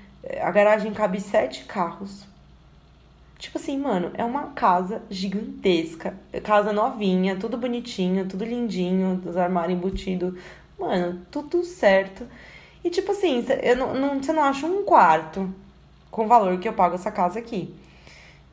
[0.41, 2.25] a garagem cabe sete carros.
[3.37, 9.77] Tipo assim, mano, é uma casa gigantesca, casa novinha, tudo bonitinho, tudo lindinho, os armários
[9.77, 10.33] embutidos,
[10.79, 12.25] mano, tudo certo.
[12.83, 15.53] E tipo assim, eu não, não, você não acha um quarto
[16.09, 17.73] com o valor que eu pago essa casa aqui.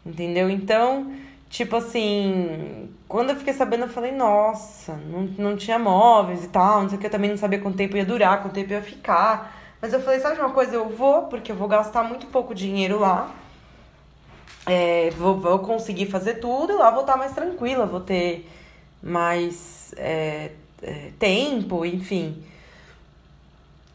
[0.05, 0.51] Entendeu?
[0.51, 1.13] Então,
[1.53, 6.81] Tipo assim, quando eu fiquei sabendo, eu falei, nossa, não, não tinha móveis e tal,
[6.81, 8.81] não sei o que, eu também não sabia quanto tempo ia durar, quanto tempo ia
[8.81, 9.55] ficar.
[9.79, 12.99] Mas eu falei, sabe uma coisa, eu vou, porque eu vou gastar muito pouco dinheiro
[12.99, 13.31] lá.
[14.67, 18.49] É, vou, vou conseguir fazer tudo e lá vou estar mais tranquila, vou ter
[19.03, 22.43] mais é, é, tempo, enfim.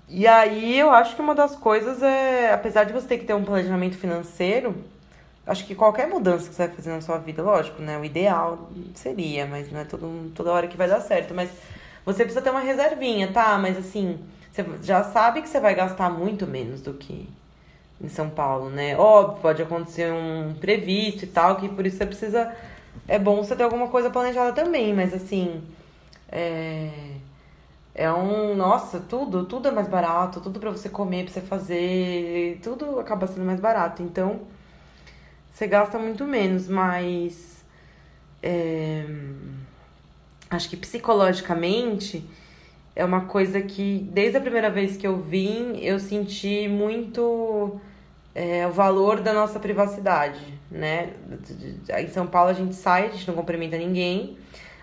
[0.10, 3.34] E aí eu acho que uma das coisas é, apesar de você ter que ter
[3.34, 4.76] um planejamento financeiro,
[5.46, 7.98] acho que qualquer mudança que você vai fazer na sua vida, lógico, né?
[7.98, 11.34] O ideal seria, mas não é todo, toda hora que vai dar certo.
[11.34, 11.50] Mas
[12.06, 13.58] você precisa ter uma reservinha, tá?
[13.58, 14.20] Mas assim,
[14.52, 17.30] você já sabe que você vai gastar muito menos do que
[18.02, 18.98] em São Paulo, né?
[18.98, 22.54] Óbvio, pode acontecer um previsto e tal, que por isso você precisa.
[23.08, 25.62] É bom você ter alguma coisa planejada também, mas assim.
[26.32, 26.90] É.
[27.96, 28.56] É um.
[28.56, 33.26] Nossa, tudo, tudo é mais barato, tudo para você comer, pra você fazer, tudo acaba
[33.28, 34.04] sendo mais barato.
[34.04, 34.42] Então
[35.52, 37.66] você gasta muito menos, mas
[38.44, 39.04] é,
[40.52, 42.24] acho que psicologicamente
[42.98, 47.80] é uma coisa que desde a primeira vez que eu vim eu senti muito
[48.34, 51.12] é, o valor da nossa privacidade, né?
[51.98, 54.38] Em São Paulo a gente sai, a gente não cumprimenta ninguém,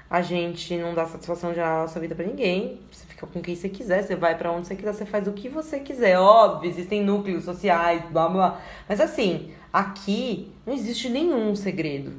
[0.08, 3.68] a gente não dá satisfação de nossa vida para ninguém, você fica com quem você
[3.68, 6.18] quiser, você vai para onde você quiser, você faz o que você quiser.
[6.18, 8.60] Óbvio, existem núcleos sociais, blá blá.
[8.88, 12.12] Mas assim, Aqui não existe nenhum segredo.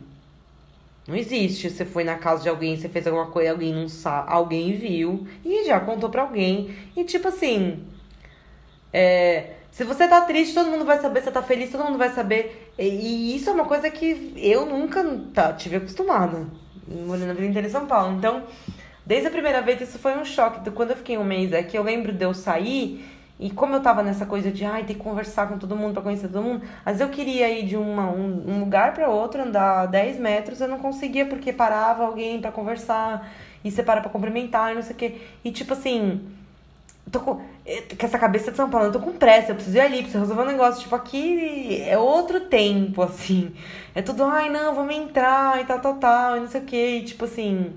[1.07, 1.69] Não existe.
[1.69, 5.27] Você foi na casa de alguém, você fez alguma coisa, alguém não sabe, alguém viu
[5.43, 6.75] e já contou pra alguém.
[6.95, 7.83] E tipo assim,
[8.91, 11.97] é, se você tá triste, todo mundo vai saber, se você tá feliz, todo mundo
[11.97, 12.71] vai saber.
[12.77, 16.47] E, e isso é uma coisa que eu nunca tá, tive acostumada.
[16.87, 18.15] Morando a vida inteira em São Paulo.
[18.17, 18.43] Então,
[19.05, 20.69] desde a primeira vez, isso foi um choque.
[20.71, 23.03] Quando eu fiquei um mês aqui, eu lembro de eu sair
[23.39, 26.03] e como eu tava nessa coisa de, ai, ter que conversar com todo mundo para
[26.03, 29.41] conhecer todo mundo, às vezes eu queria ir de uma, um, um lugar para outro,
[29.41, 33.29] andar 10 metros, eu não conseguia porque parava alguém para conversar,
[33.63, 35.21] e você para pra cumprimentar e não sei o quê.
[35.43, 36.21] E tipo assim,
[37.11, 39.77] tô com, eh, com essa cabeça de São Paulo, eu tô com pressa, eu preciso
[39.77, 40.81] ir ali, preciso resolver um negócio.
[40.81, 43.53] Tipo, aqui é outro tempo, assim.
[43.93, 46.99] É tudo, ai, não, vamos entrar e tal, tal, tal, e não sei o quê.
[47.01, 47.73] E tipo assim,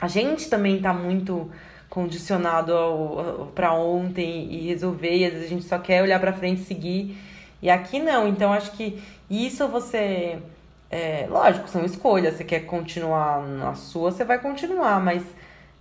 [0.00, 1.50] a gente também tá muito
[1.94, 6.62] condicionado para ontem e resolver, e às vezes a gente só quer olhar para frente
[6.62, 7.16] e seguir.
[7.62, 10.38] E aqui não, então acho que isso você
[10.90, 12.34] É, lógico, são escolhas.
[12.36, 15.24] Você quer continuar na sua, você vai continuar, mas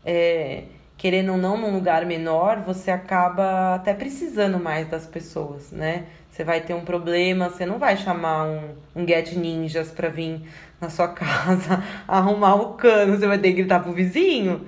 [0.06, 0.64] é,
[0.98, 6.06] querendo ou não, num lugar menor, você acaba até precisando mais das pessoas, né?
[6.30, 10.42] Você vai ter um problema, você não vai chamar um, um Get Ninjas pra vir
[10.82, 14.66] na sua casa arrumar o cano, você vai ter que gritar pro vizinho.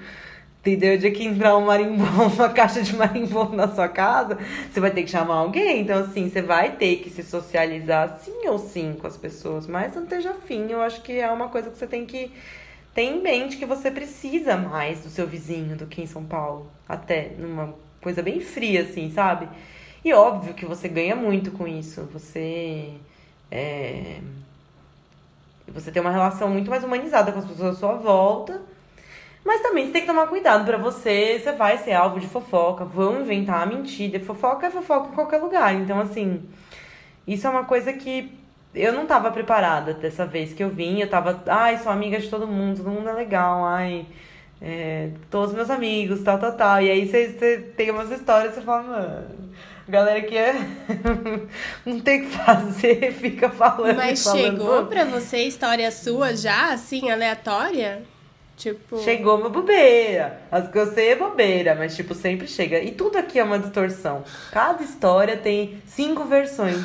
[0.65, 0.95] Entendeu?
[0.95, 4.36] O dia que entrar um marimbom, uma caixa de marimbom na sua casa,
[4.71, 5.82] você vai ter que chamar alguém.
[5.82, 9.67] Então, assim, você vai ter que se socializar sim ou sim com as pessoas.
[9.67, 12.32] Mas não esteja afim, eu acho que é uma coisa que você tem que
[12.95, 16.67] ter em mente que você precisa mais do seu vizinho do que em São Paulo.
[16.89, 19.47] Até numa coisa bem fria, assim, sabe?
[20.04, 22.10] E óbvio que você ganha muito com isso.
[22.12, 22.89] Você.
[23.51, 24.19] É...
[25.67, 28.73] Você tem uma relação muito mais humanizada com as pessoas à sua volta
[29.45, 32.84] mas também você tem que tomar cuidado para você, você vai ser alvo de fofoca,
[32.84, 34.19] vão inventar mentira.
[34.19, 35.75] Fofoca é fofoca em qualquer lugar.
[35.75, 36.43] Então, assim,
[37.27, 38.36] isso é uma coisa que
[38.73, 40.99] eu não tava preparada dessa vez que eu vim.
[40.99, 44.08] Eu tava, ai, sou amiga de todo mundo, todo mundo é legal, ai,
[44.60, 46.81] é, todos meus amigos, tal, tal, tal.
[46.81, 49.45] E aí você, você tem umas histórias, você fala, mano.
[49.88, 50.55] Galera que é.
[51.86, 53.95] não tem o que fazer, fica falando.
[53.95, 54.41] Mas falando.
[54.41, 58.14] chegou pra você história sua já, assim, aleatória?
[58.58, 58.98] Tipo.
[59.00, 60.41] Chegou uma bobeira.
[60.50, 62.80] As que eu sei é bobeira, mas, tipo, sempre chega.
[62.80, 64.24] E tudo aqui é uma distorção.
[64.52, 66.78] Cada história tem cinco versões.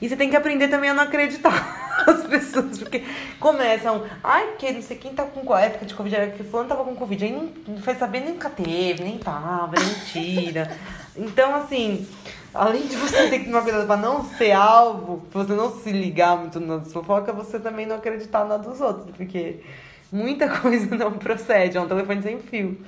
[0.00, 2.78] E você tem que aprender também a não acreditar as pessoas.
[2.78, 3.04] Porque
[3.38, 4.02] começam.
[4.22, 5.52] Ai, que não sei quem tá com.
[5.52, 7.24] A época de Covid era que fulano tava com Covid.
[7.24, 10.70] Aí não, não foi saber, nunca teve, nem tava, é mentira.
[11.16, 12.06] Então, assim.
[12.54, 15.90] Além de você ter que tomar cuidado pra não ser alvo, pra você não se
[15.90, 19.10] ligar muito nas fofocas, você também não acreditar nada dos outros.
[19.16, 19.58] Porque
[20.14, 22.78] muita coisa não procede, é um telefone sem fio.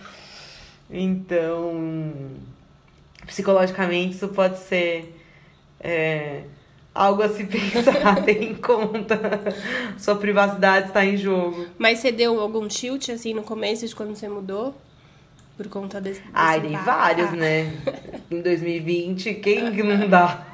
[0.88, 2.12] Então,
[3.26, 5.12] psicologicamente, isso pode ser
[5.80, 6.42] é,
[6.94, 9.18] algo a se pensar, ter em conta.
[9.98, 11.66] Sua privacidade está em jogo.
[11.76, 14.74] Mas você deu algum tilt, assim, no começo de quando você mudou?
[15.56, 16.20] Por conta desse.
[16.20, 17.72] desse Ai, dei vários, né?
[18.30, 20.46] em 2020, quem que não dá?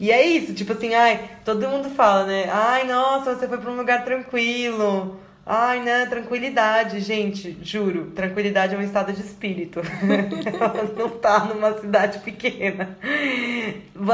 [0.00, 2.50] E é isso, tipo assim, ai, todo mundo fala, né?
[2.50, 5.20] Ai, nossa, você foi para um lugar tranquilo.
[5.44, 6.06] Ai, né?
[6.06, 8.12] Tranquilidade, gente, juro.
[8.12, 9.80] Tranquilidade é um estado de espírito.
[10.96, 12.96] não tá numa cidade pequena.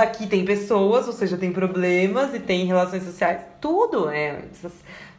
[0.00, 3.42] Aqui tem pessoas, ou seja, tem problemas e tem relações sociais.
[3.60, 4.42] Tudo é.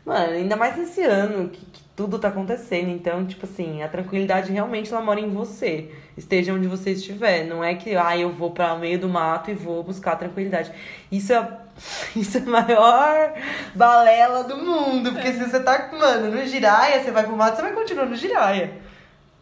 [0.06, 2.90] Mano, ainda mais nesse ano que, que tudo tá acontecendo.
[2.90, 5.92] Então, tipo assim, a tranquilidade realmente ela mora em você.
[6.16, 7.46] Esteja onde você estiver.
[7.46, 10.72] Não é que, ah, eu vou para o meio do mato e vou buscar tranquilidade.
[11.12, 11.67] Isso é
[12.16, 13.34] Isso é a maior
[13.76, 15.12] balela do mundo.
[15.12, 15.34] Porque é.
[15.34, 18.74] se você tá, mano, no giraia, você vai pro mato, você vai continuar no giraia.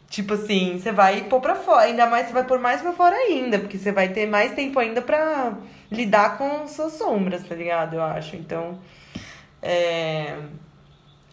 [0.09, 1.83] Tipo assim, você vai pôr pra fora.
[1.83, 3.59] Ainda mais, você vai pôr mais pra fora ainda.
[3.59, 5.53] Porque você vai ter mais tempo ainda pra
[5.91, 7.95] lidar com suas sombras, tá ligado?
[7.95, 8.35] Eu acho.
[8.35, 8.79] Então,
[9.61, 10.37] é...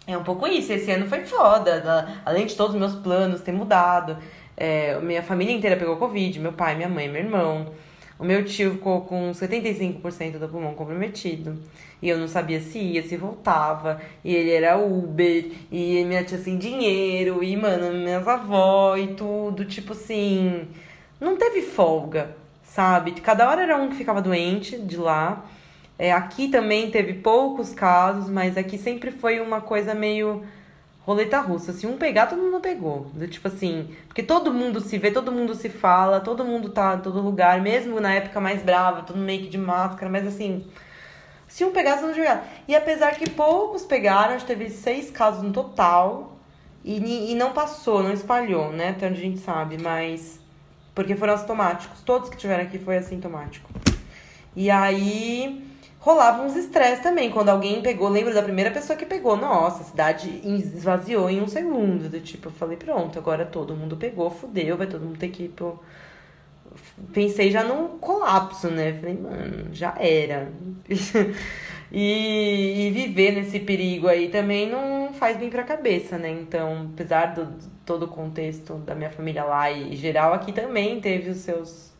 [0.06, 0.72] É um pouco isso.
[0.72, 2.22] Esse ano foi foda.
[2.24, 4.16] Além de todos os meus planos ter mudado.
[4.56, 6.38] É, minha família inteira pegou Covid.
[6.40, 7.72] Meu pai, minha mãe, meu irmão.
[8.18, 11.58] O meu tio ficou com 75% do pulmão comprometido.
[12.00, 14.00] E eu não sabia se ia, se voltava.
[14.24, 15.50] E ele era Uber.
[15.70, 17.42] E minha tia sem dinheiro.
[17.42, 19.64] E, mano, minhas avós e tudo.
[19.64, 20.68] Tipo assim.
[21.20, 23.12] Não teve folga, sabe?
[23.12, 25.44] Cada hora era um que ficava doente de lá.
[25.98, 30.42] É, aqui também teve poucos casos, mas aqui sempre foi uma coisa meio
[31.04, 31.72] roleta russa.
[31.72, 33.10] Se um pegar, todo mundo pegou.
[33.30, 37.00] Tipo assim, porque todo mundo se vê, todo mundo se fala, todo mundo tá em
[37.00, 40.66] todo lugar, mesmo na época mais brava, todo meio que de máscara, mas assim.
[41.48, 42.48] Se um pegasse, não jogar.
[42.66, 46.38] E apesar que poucos pegaram, acho que teve seis casos no total.
[46.84, 48.88] E, e não passou, não espalhou, né?
[48.88, 50.40] Até onde a gente sabe, mas.
[50.94, 52.00] Porque foram assintomáticos.
[52.02, 53.70] Todos que tiveram aqui foi assintomático.
[54.56, 55.71] E aí
[56.02, 57.30] rolava uns estresse também.
[57.30, 61.46] Quando alguém pegou, lembro da primeira pessoa que pegou, nossa, a cidade esvaziou em um
[61.46, 62.08] segundo.
[62.08, 65.48] Do tipo, eu falei, pronto, agora todo mundo pegou, fudeu, vai todo mundo ter que
[65.48, 65.80] pro.
[67.12, 68.94] Pensei já num colapso, né?
[68.94, 70.50] Falei, mano, já era.
[71.92, 76.30] e, e, viver nesse perigo aí também não faz bem pra cabeça, né?
[76.30, 77.46] Então, apesar do
[77.86, 81.92] todo o contexto da minha família lá e geral, aqui também teve os seus,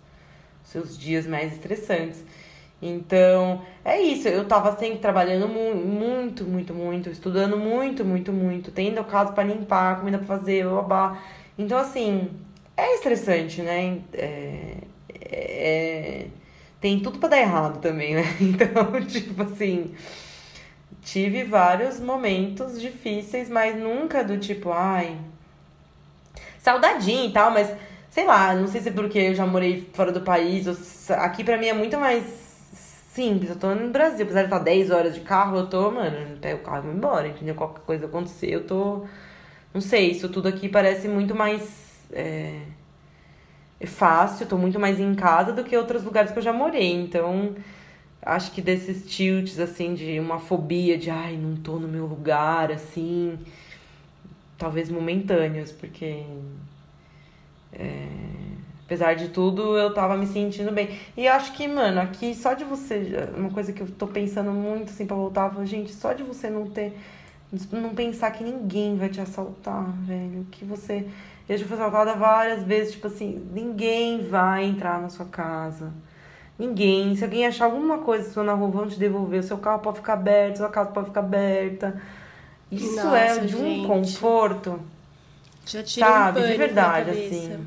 [0.65, 2.25] seus dias mais estressantes.
[2.83, 4.27] Então, é isso.
[4.29, 9.45] Eu tava sempre trabalhando mu muito, muito, muito, estudando muito, muito, muito, tendo casa para
[9.45, 11.23] limpar, comida pra fazer, babá.
[11.57, 12.29] Então, assim,
[12.77, 14.01] é estressante, né?
[14.13, 14.77] É,
[15.31, 16.27] é,
[16.81, 18.25] tem tudo para dar errado também, né?
[18.41, 19.95] Então, tipo assim,
[21.03, 25.17] tive vários momentos difíceis, mas nunca do tipo, ai,
[26.59, 27.71] saudadinho e tal, mas
[28.11, 31.57] sei lá, não sei se é porque eu já morei fora do país, aqui para
[31.59, 32.42] mim é muito mais
[33.15, 33.51] simples.
[33.51, 36.37] Eu tô no Brasil, apesar de estar 10 horas de carro, eu tô, mano, eu
[36.39, 37.55] pego o carro e vou embora, entendeu?
[37.55, 39.07] Qualquer coisa acontecer, eu tô.
[39.75, 42.01] Não sei, isso tudo aqui parece muito mais.
[42.13, 42.61] É,
[43.81, 46.93] é fácil, tô muito mais em casa do que outros lugares que eu já morei.
[46.93, 47.55] Então,
[48.23, 52.71] acho que desses tilts, assim, de uma fobia de, ai, não tô no meu lugar,
[52.73, 53.39] assim.
[54.59, 56.25] Talvez momentâneos, porque.
[57.73, 58.07] É,
[58.93, 60.99] apesar de tudo, eu tava me sentindo bem.
[61.17, 63.29] E acho que, mano, aqui só de você.
[63.35, 66.67] Uma coisa que eu tô pensando muito, assim, pra voltar, gente, só de você não
[66.67, 66.97] ter.
[67.71, 70.47] Não pensar que ninguém vai te assaltar, velho.
[70.51, 71.07] Que você
[71.49, 75.91] eu já fui assaltada várias vezes, tipo assim, ninguém vai entrar na sua casa.
[76.59, 77.17] Ninguém.
[77.17, 79.41] Se alguém achar alguma coisa sua na rua, vão te devolver.
[79.41, 82.01] O seu carro pode ficar aberto, sua casa pode ficar aberta.
[82.71, 83.63] Isso é Nossa, é de gente.
[83.63, 84.81] um conforto.
[85.67, 87.59] Já tira sabe, um de verdade, assim.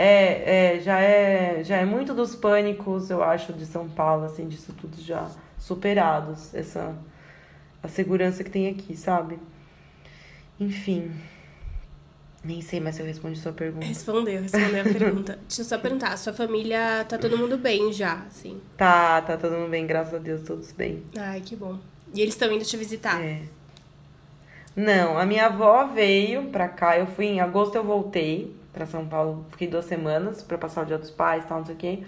[0.00, 4.48] É, é, já é, já é muito dos pânicos, eu acho, de São Paulo, assim,
[4.48, 6.96] disso tudo já superados, essa
[7.82, 9.38] a segurança que tem aqui, sabe?
[10.58, 11.12] Enfim.
[12.42, 13.84] Nem sei mais se eu respondi sua pergunta.
[13.84, 15.38] Respondeu, respondeu a pergunta.
[15.46, 18.58] Deixa eu só perguntar, sua família tá todo mundo bem já, assim?
[18.78, 21.02] Tá, tá todo mundo bem, graças a Deus, todos bem.
[21.18, 21.78] Ai, que bom.
[22.14, 23.22] E eles estão indo te visitar?
[23.22, 23.42] É.
[24.74, 29.06] Não, a minha avó veio pra cá, eu fui em agosto, eu voltei pra São
[29.06, 31.98] Paulo, fiquei duas semanas pra passar o dia dos pais tal, não sei o quê.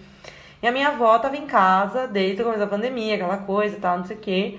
[0.62, 3.98] E a minha avó tava em casa desde o começo da pandemia, aquela coisa tal,
[3.98, 4.58] não sei o quê.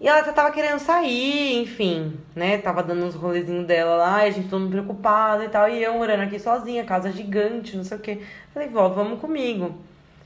[0.00, 2.58] E ela já tava querendo sair, enfim, né?
[2.58, 5.68] Tava dando uns rolezinhos dela lá, e a gente todo mundo preocupado e tal.
[5.68, 8.20] E eu morando aqui sozinha, casa gigante, não sei o quê.
[8.52, 9.74] Falei, vó, vamos comigo.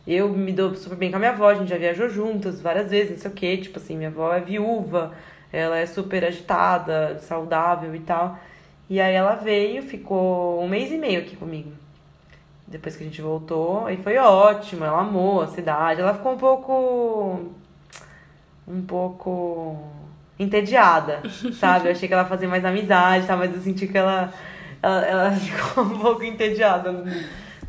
[0.07, 2.91] Eu me dou super bem com a minha avó, a gente já viajou juntas várias
[2.91, 3.57] vezes, não sei o quê.
[3.59, 5.13] Tipo assim, minha avó é viúva,
[5.53, 8.39] ela é super agitada, saudável e tal.
[8.91, 11.71] E aí ela veio, ficou um mês e meio aqui comigo.
[12.67, 16.01] Depois que a gente voltou, e foi ótimo, ela amou a cidade.
[16.01, 17.53] Ela ficou um pouco
[18.67, 19.79] um pouco
[20.37, 21.23] entediada,
[21.55, 21.87] sabe?
[21.87, 23.37] Eu achei que ela fazia mais amizade, tá?
[23.37, 24.33] mas eu senti que ela,
[24.83, 26.93] ela, ela ficou um pouco entediada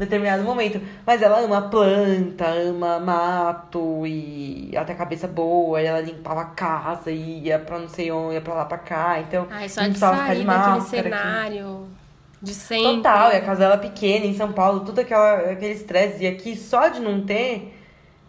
[0.01, 0.81] determinado momento.
[1.05, 7.11] Mas ela ama planta, ama mato e até cabeça boa, e ela limpava a casa
[7.11, 9.19] e ia pra não sei onde, ia pra lá pra cá.
[9.19, 11.83] Então, Ai, só de sair de daquele cenário.
[11.83, 12.01] Aqui.
[12.41, 12.97] De sempre.
[12.97, 16.23] Total, e a casa dela pequena em São Paulo, tudo aquela, aquele estresse.
[16.23, 17.77] E aqui, só de não ter,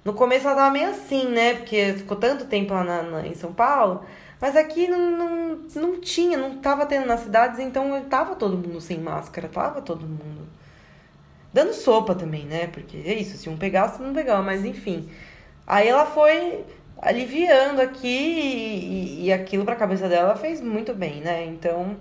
[0.04, 1.54] no começo ela tava meio assim, né?
[1.54, 4.04] Porque ficou tanto tempo lá na, na, em São Paulo.
[4.38, 8.80] Mas aqui não, não, não tinha, não tava tendo nas cidades, então tava todo mundo
[8.80, 10.46] sem máscara, tava todo mundo.
[11.52, 12.66] Dando sopa também, né?
[12.68, 15.08] Porque é isso, se um pegasse, não pegava, mas enfim.
[15.66, 16.64] Aí ela foi
[17.00, 21.44] aliviando aqui e, e aquilo pra cabeça dela fez muito bem, né?
[21.46, 21.96] Então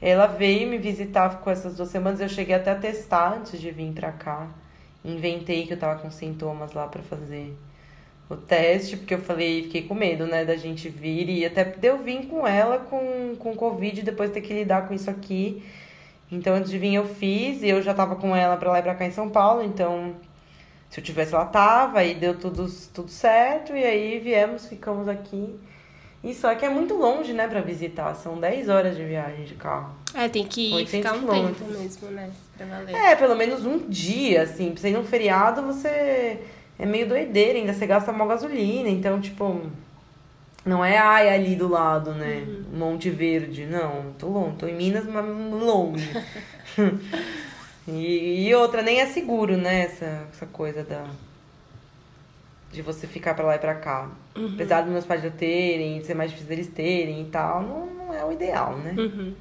[0.00, 3.70] ela veio me visitar, ficou essas duas semanas, eu cheguei até a testar antes de
[3.70, 4.48] vir pra cá
[5.04, 7.56] inventei que eu tava com sintomas lá para fazer
[8.28, 11.98] o teste, porque eu falei, fiquei com medo, né, da gente vir e até deu
[11.98, 15.64] vir com ela com, com Covid e depois ter que lidar com isso aqui.
[16.30, 18.82] Então, antes de vir, eu fiz e eu já tava com ela pra lá e
[18.82, 20.14] pra cá em São Paulo, então
[20.90, 23.72] se eu tivesse, ela tava e deu tudo, tudo certo.
[23.74, 25.54] E aí viemos, ficamos aqui.
[26.22, 28.12] E só que é muito longe, né, pra visitar.
[28.14, 29.94] São 10 horas de viagem de carro.
[30.12, 32.28] É, tem que ir ficar um tempo mesmo, né?
[32.56, 32.94] Pra valer.
[32.94, 34.72] É, pelo menos um dia, assim.
[34.72, 36.40] Pra você ir num feriado, você
[36.76, 38.88] é meio doideira, ainda você gasta mó gasolina.
[38.88, 39.62] Então, tipo,
[40.64, 42.44] não é ai ali do lado, né?
[42.46, 42.78] Uhum.
[42.78, 43.66] Monte Verde.
[43.66, 44.56] Não, tô longe.
[44.56, 46.10] Tô em Minas, mas longe.
[47.88, 49.82] e, e outra, nem é seguro, né?
[49.84, 51.06] Essa, essa coisa da
[52.72, 54.10] de você ficar pra lá e pra cá.
[54.36, 54.52] Uhum.
[54.54, 58.14] Apesar dos meus pais já terem, ser mais difícil eles terem e tal, não, não
[58.14, 58.94] é o ideal, né?
[58.96, 59.34] Uhum.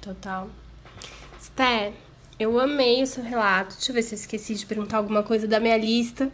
[0.00, 0.48] Total.
[1.38, 1.92] Sté,
[2.38, 3.74] eu amei o seu relato.
[3.74, 6.30] Deixa eu ver se eu esqueci de perguntar alguma coisa da minha lista.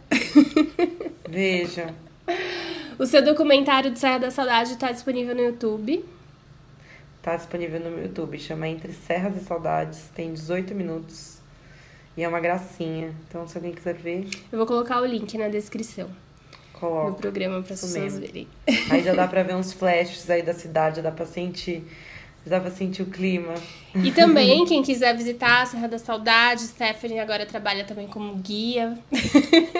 [1.27, 1.93] Veja.
[2.99, 6.03] O seu documentário de Serra da Saudade está disponível no YouTube.
[7.15, 8.37] Está disponível no YouTube.
[8.37, 10.09] Chama Entre Serras e Saudades.
[10.13, 11.37] Tem 18 minutos.
[12.17, 13.15] E é uma gracinha.
[13.25, 14.27] Então, se alguém quiser ver.
[14.51, 16.09] Eu vou colocar o link na descrição.
[16.73, 17.11] Coloca.
[17.11, 18.49] No programa para as pessoas verem.
[18.89, 21.87] Aí já dá para ver uns flashes aí da cidade, já dá para sentir.
[22.49, 23.53] Dá pra sentir o clima.
[23.95, 28.97] E também, quem quiser visitar a Serra da Saudade, Stephanie agora trabalha também como guia.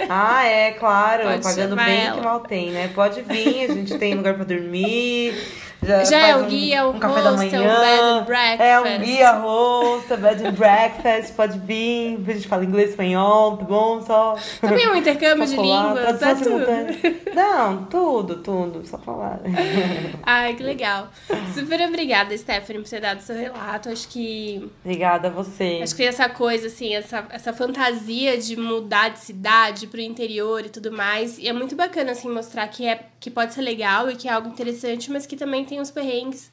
[0.10, 1.24] Ah, é, claro.
[1.24, 2.18] Pode pagando bem ela.
[2.18, 2.88] que mal tem, né?
[2.90, 5.34] Pode vir, a gente tem lugar para dormir,
[5.82, 7.80] Já, Já é o guia, o um café da é o manhã.
[7.80, 8.62] bed and breakfast.
[8.62, 12.20] É um guia, host, é bed and breakfast, pode vir.
[12.28, 14.02] A gente fala inglês, espanhol, tá bom?
[14.02, 14.36] Só.
[14.60, 17.36] Também é um intercâmbio de línguas, tradução tá tudo.
[17.36, 19.40] Não, tudo, tudo, só falar.
[20.24, 21.08] Ai, que legal.
[21.54, 23.90] Super obrigada, Stephanie, por ter dado seu relato.
[23.90, 25.80] Acho que Obrigada a você.
[25.82, 30.70] Acho que essa coisa, assim, essa, essa fantasia de mudar de cidade pro interior e
[30.70, 31.38] tudo mais.
[31.38, 34.32] E é muito bacana, assim, mostrar que, é, que pode ser legal e que é
[34.32, 36.52] algo interessante, mas que também tem os perrengues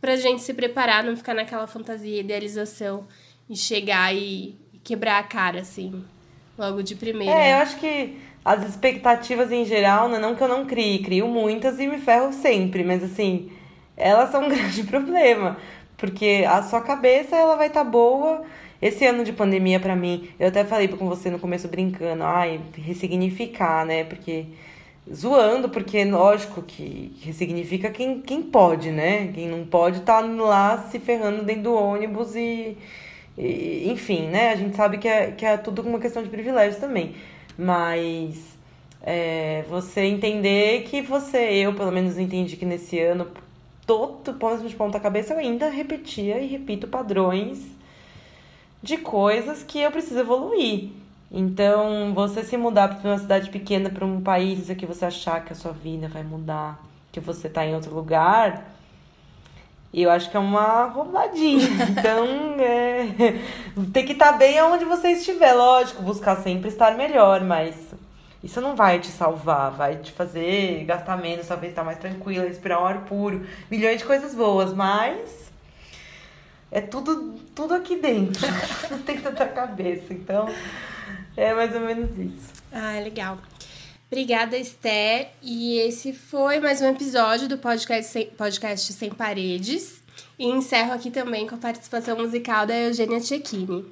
[0.00, 3.06] pra gente se preparar, não ficar naquela fantasia, idealização
[3.48, 6.02] e chegar e, quebrar a cara, assim,
[6.56, 7.32] logo de primeira.
[7.32, 11.28] É, eu acho que as expectativas em geral, né, não que eu não crie, crio
[11.28, 13.52] muitas e me ferro sempre, mas assim,
[13.96, 15.58] elas são um grande problema,
[15.96, 18.42] porque a sua cabeça ela vai estar boa.
[18.80, 22.60] Esse ano de pandemia pra mim, eu até falei com você no começo brincando, ai,
[22.76, 24.04] ressignificar, né?
[24.04, 24.46] Porque
[25.14, 29.32] zoando, porque lógico que ressignifica quem, quem pode, né?
[29.32, 32.76] Quem não pode tá lá se ferrando dentro do ônibus e,
[33.36, 34.50] e, enfim, né?
[34.50, 37.14] A gente sabe que é, que é tudo uma questão de privilégios também.
[37.56, 38.56] Mas
[39.02, 43.28] é, você entender que você, eu pelo menos entendi que nesse ano,
[43.86, 47.58] todo ponto de ponta cabeça, eu ainda repetia e repito padrões
[48.82, 50.90] de coisas que eu preciso evoluir.
[51.30, 55.52] Então, você se mudar para uma cidade pequena, para um país que você achar que
[55.52, 58.64] a sua vida vai mudar, que você tá em outro lugar,
[59.92, 61.68] eu acho que é uma roubadinha.
[61.90, 62.26] Então,
[62.60, 63.40] é...
[63.92, 65.52] tem que estar bem aonde você estiver.
[65.52, 67.74] Lógico, buscar sempre estar melhor, mas
[68.42, 69.70] isso não vai te salvar.
[69.70, 73.46] Vai te fazer gastar menos, talvez estar mais tranquila, respirar um ar puro.
[73.70, 75.50] Milhões de coisas boas, mas
[76.70, 78.46] é tudo, tudo aqui dentro.
[79.04, 80.12] dentro da tua cabeça.
[80.12, 80.48] Então,
[81.38, 82.52] é mais ou menos isso.
[82.72, 83.38] Ah, legal.
[84.10, 85.32] Obrigada, Esté.
[85.40, 90.02] E esse foi mais um episódio do podcast Sem, podcast Sem Paredes.
[90.36, 93.86] E encerro aqui também com a participação musical da Eugênia Cecchini.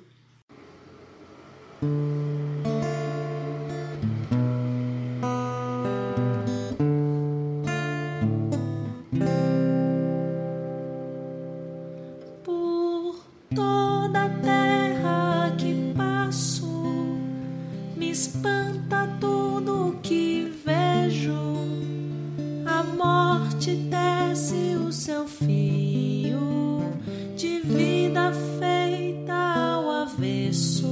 [18.47, 21.57] Espanta tudo que vejo.
[22.65, 26.81] A morte desce o seu fio
[27.37, 30.87] de vida feita ao avesso.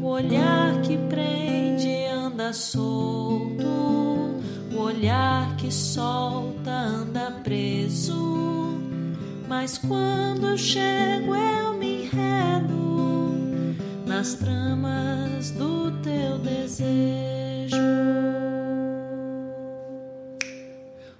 [0.00, 3.66] O olhar que prende anda solto,
[4.72, 8.78] o olhar que solta anda preso.
[9.48, 12.77] Mas quando chego eu me enredo
[14.18, 17.76] nas tramas do teu desejo.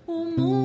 [0.04, 0.57] O mundo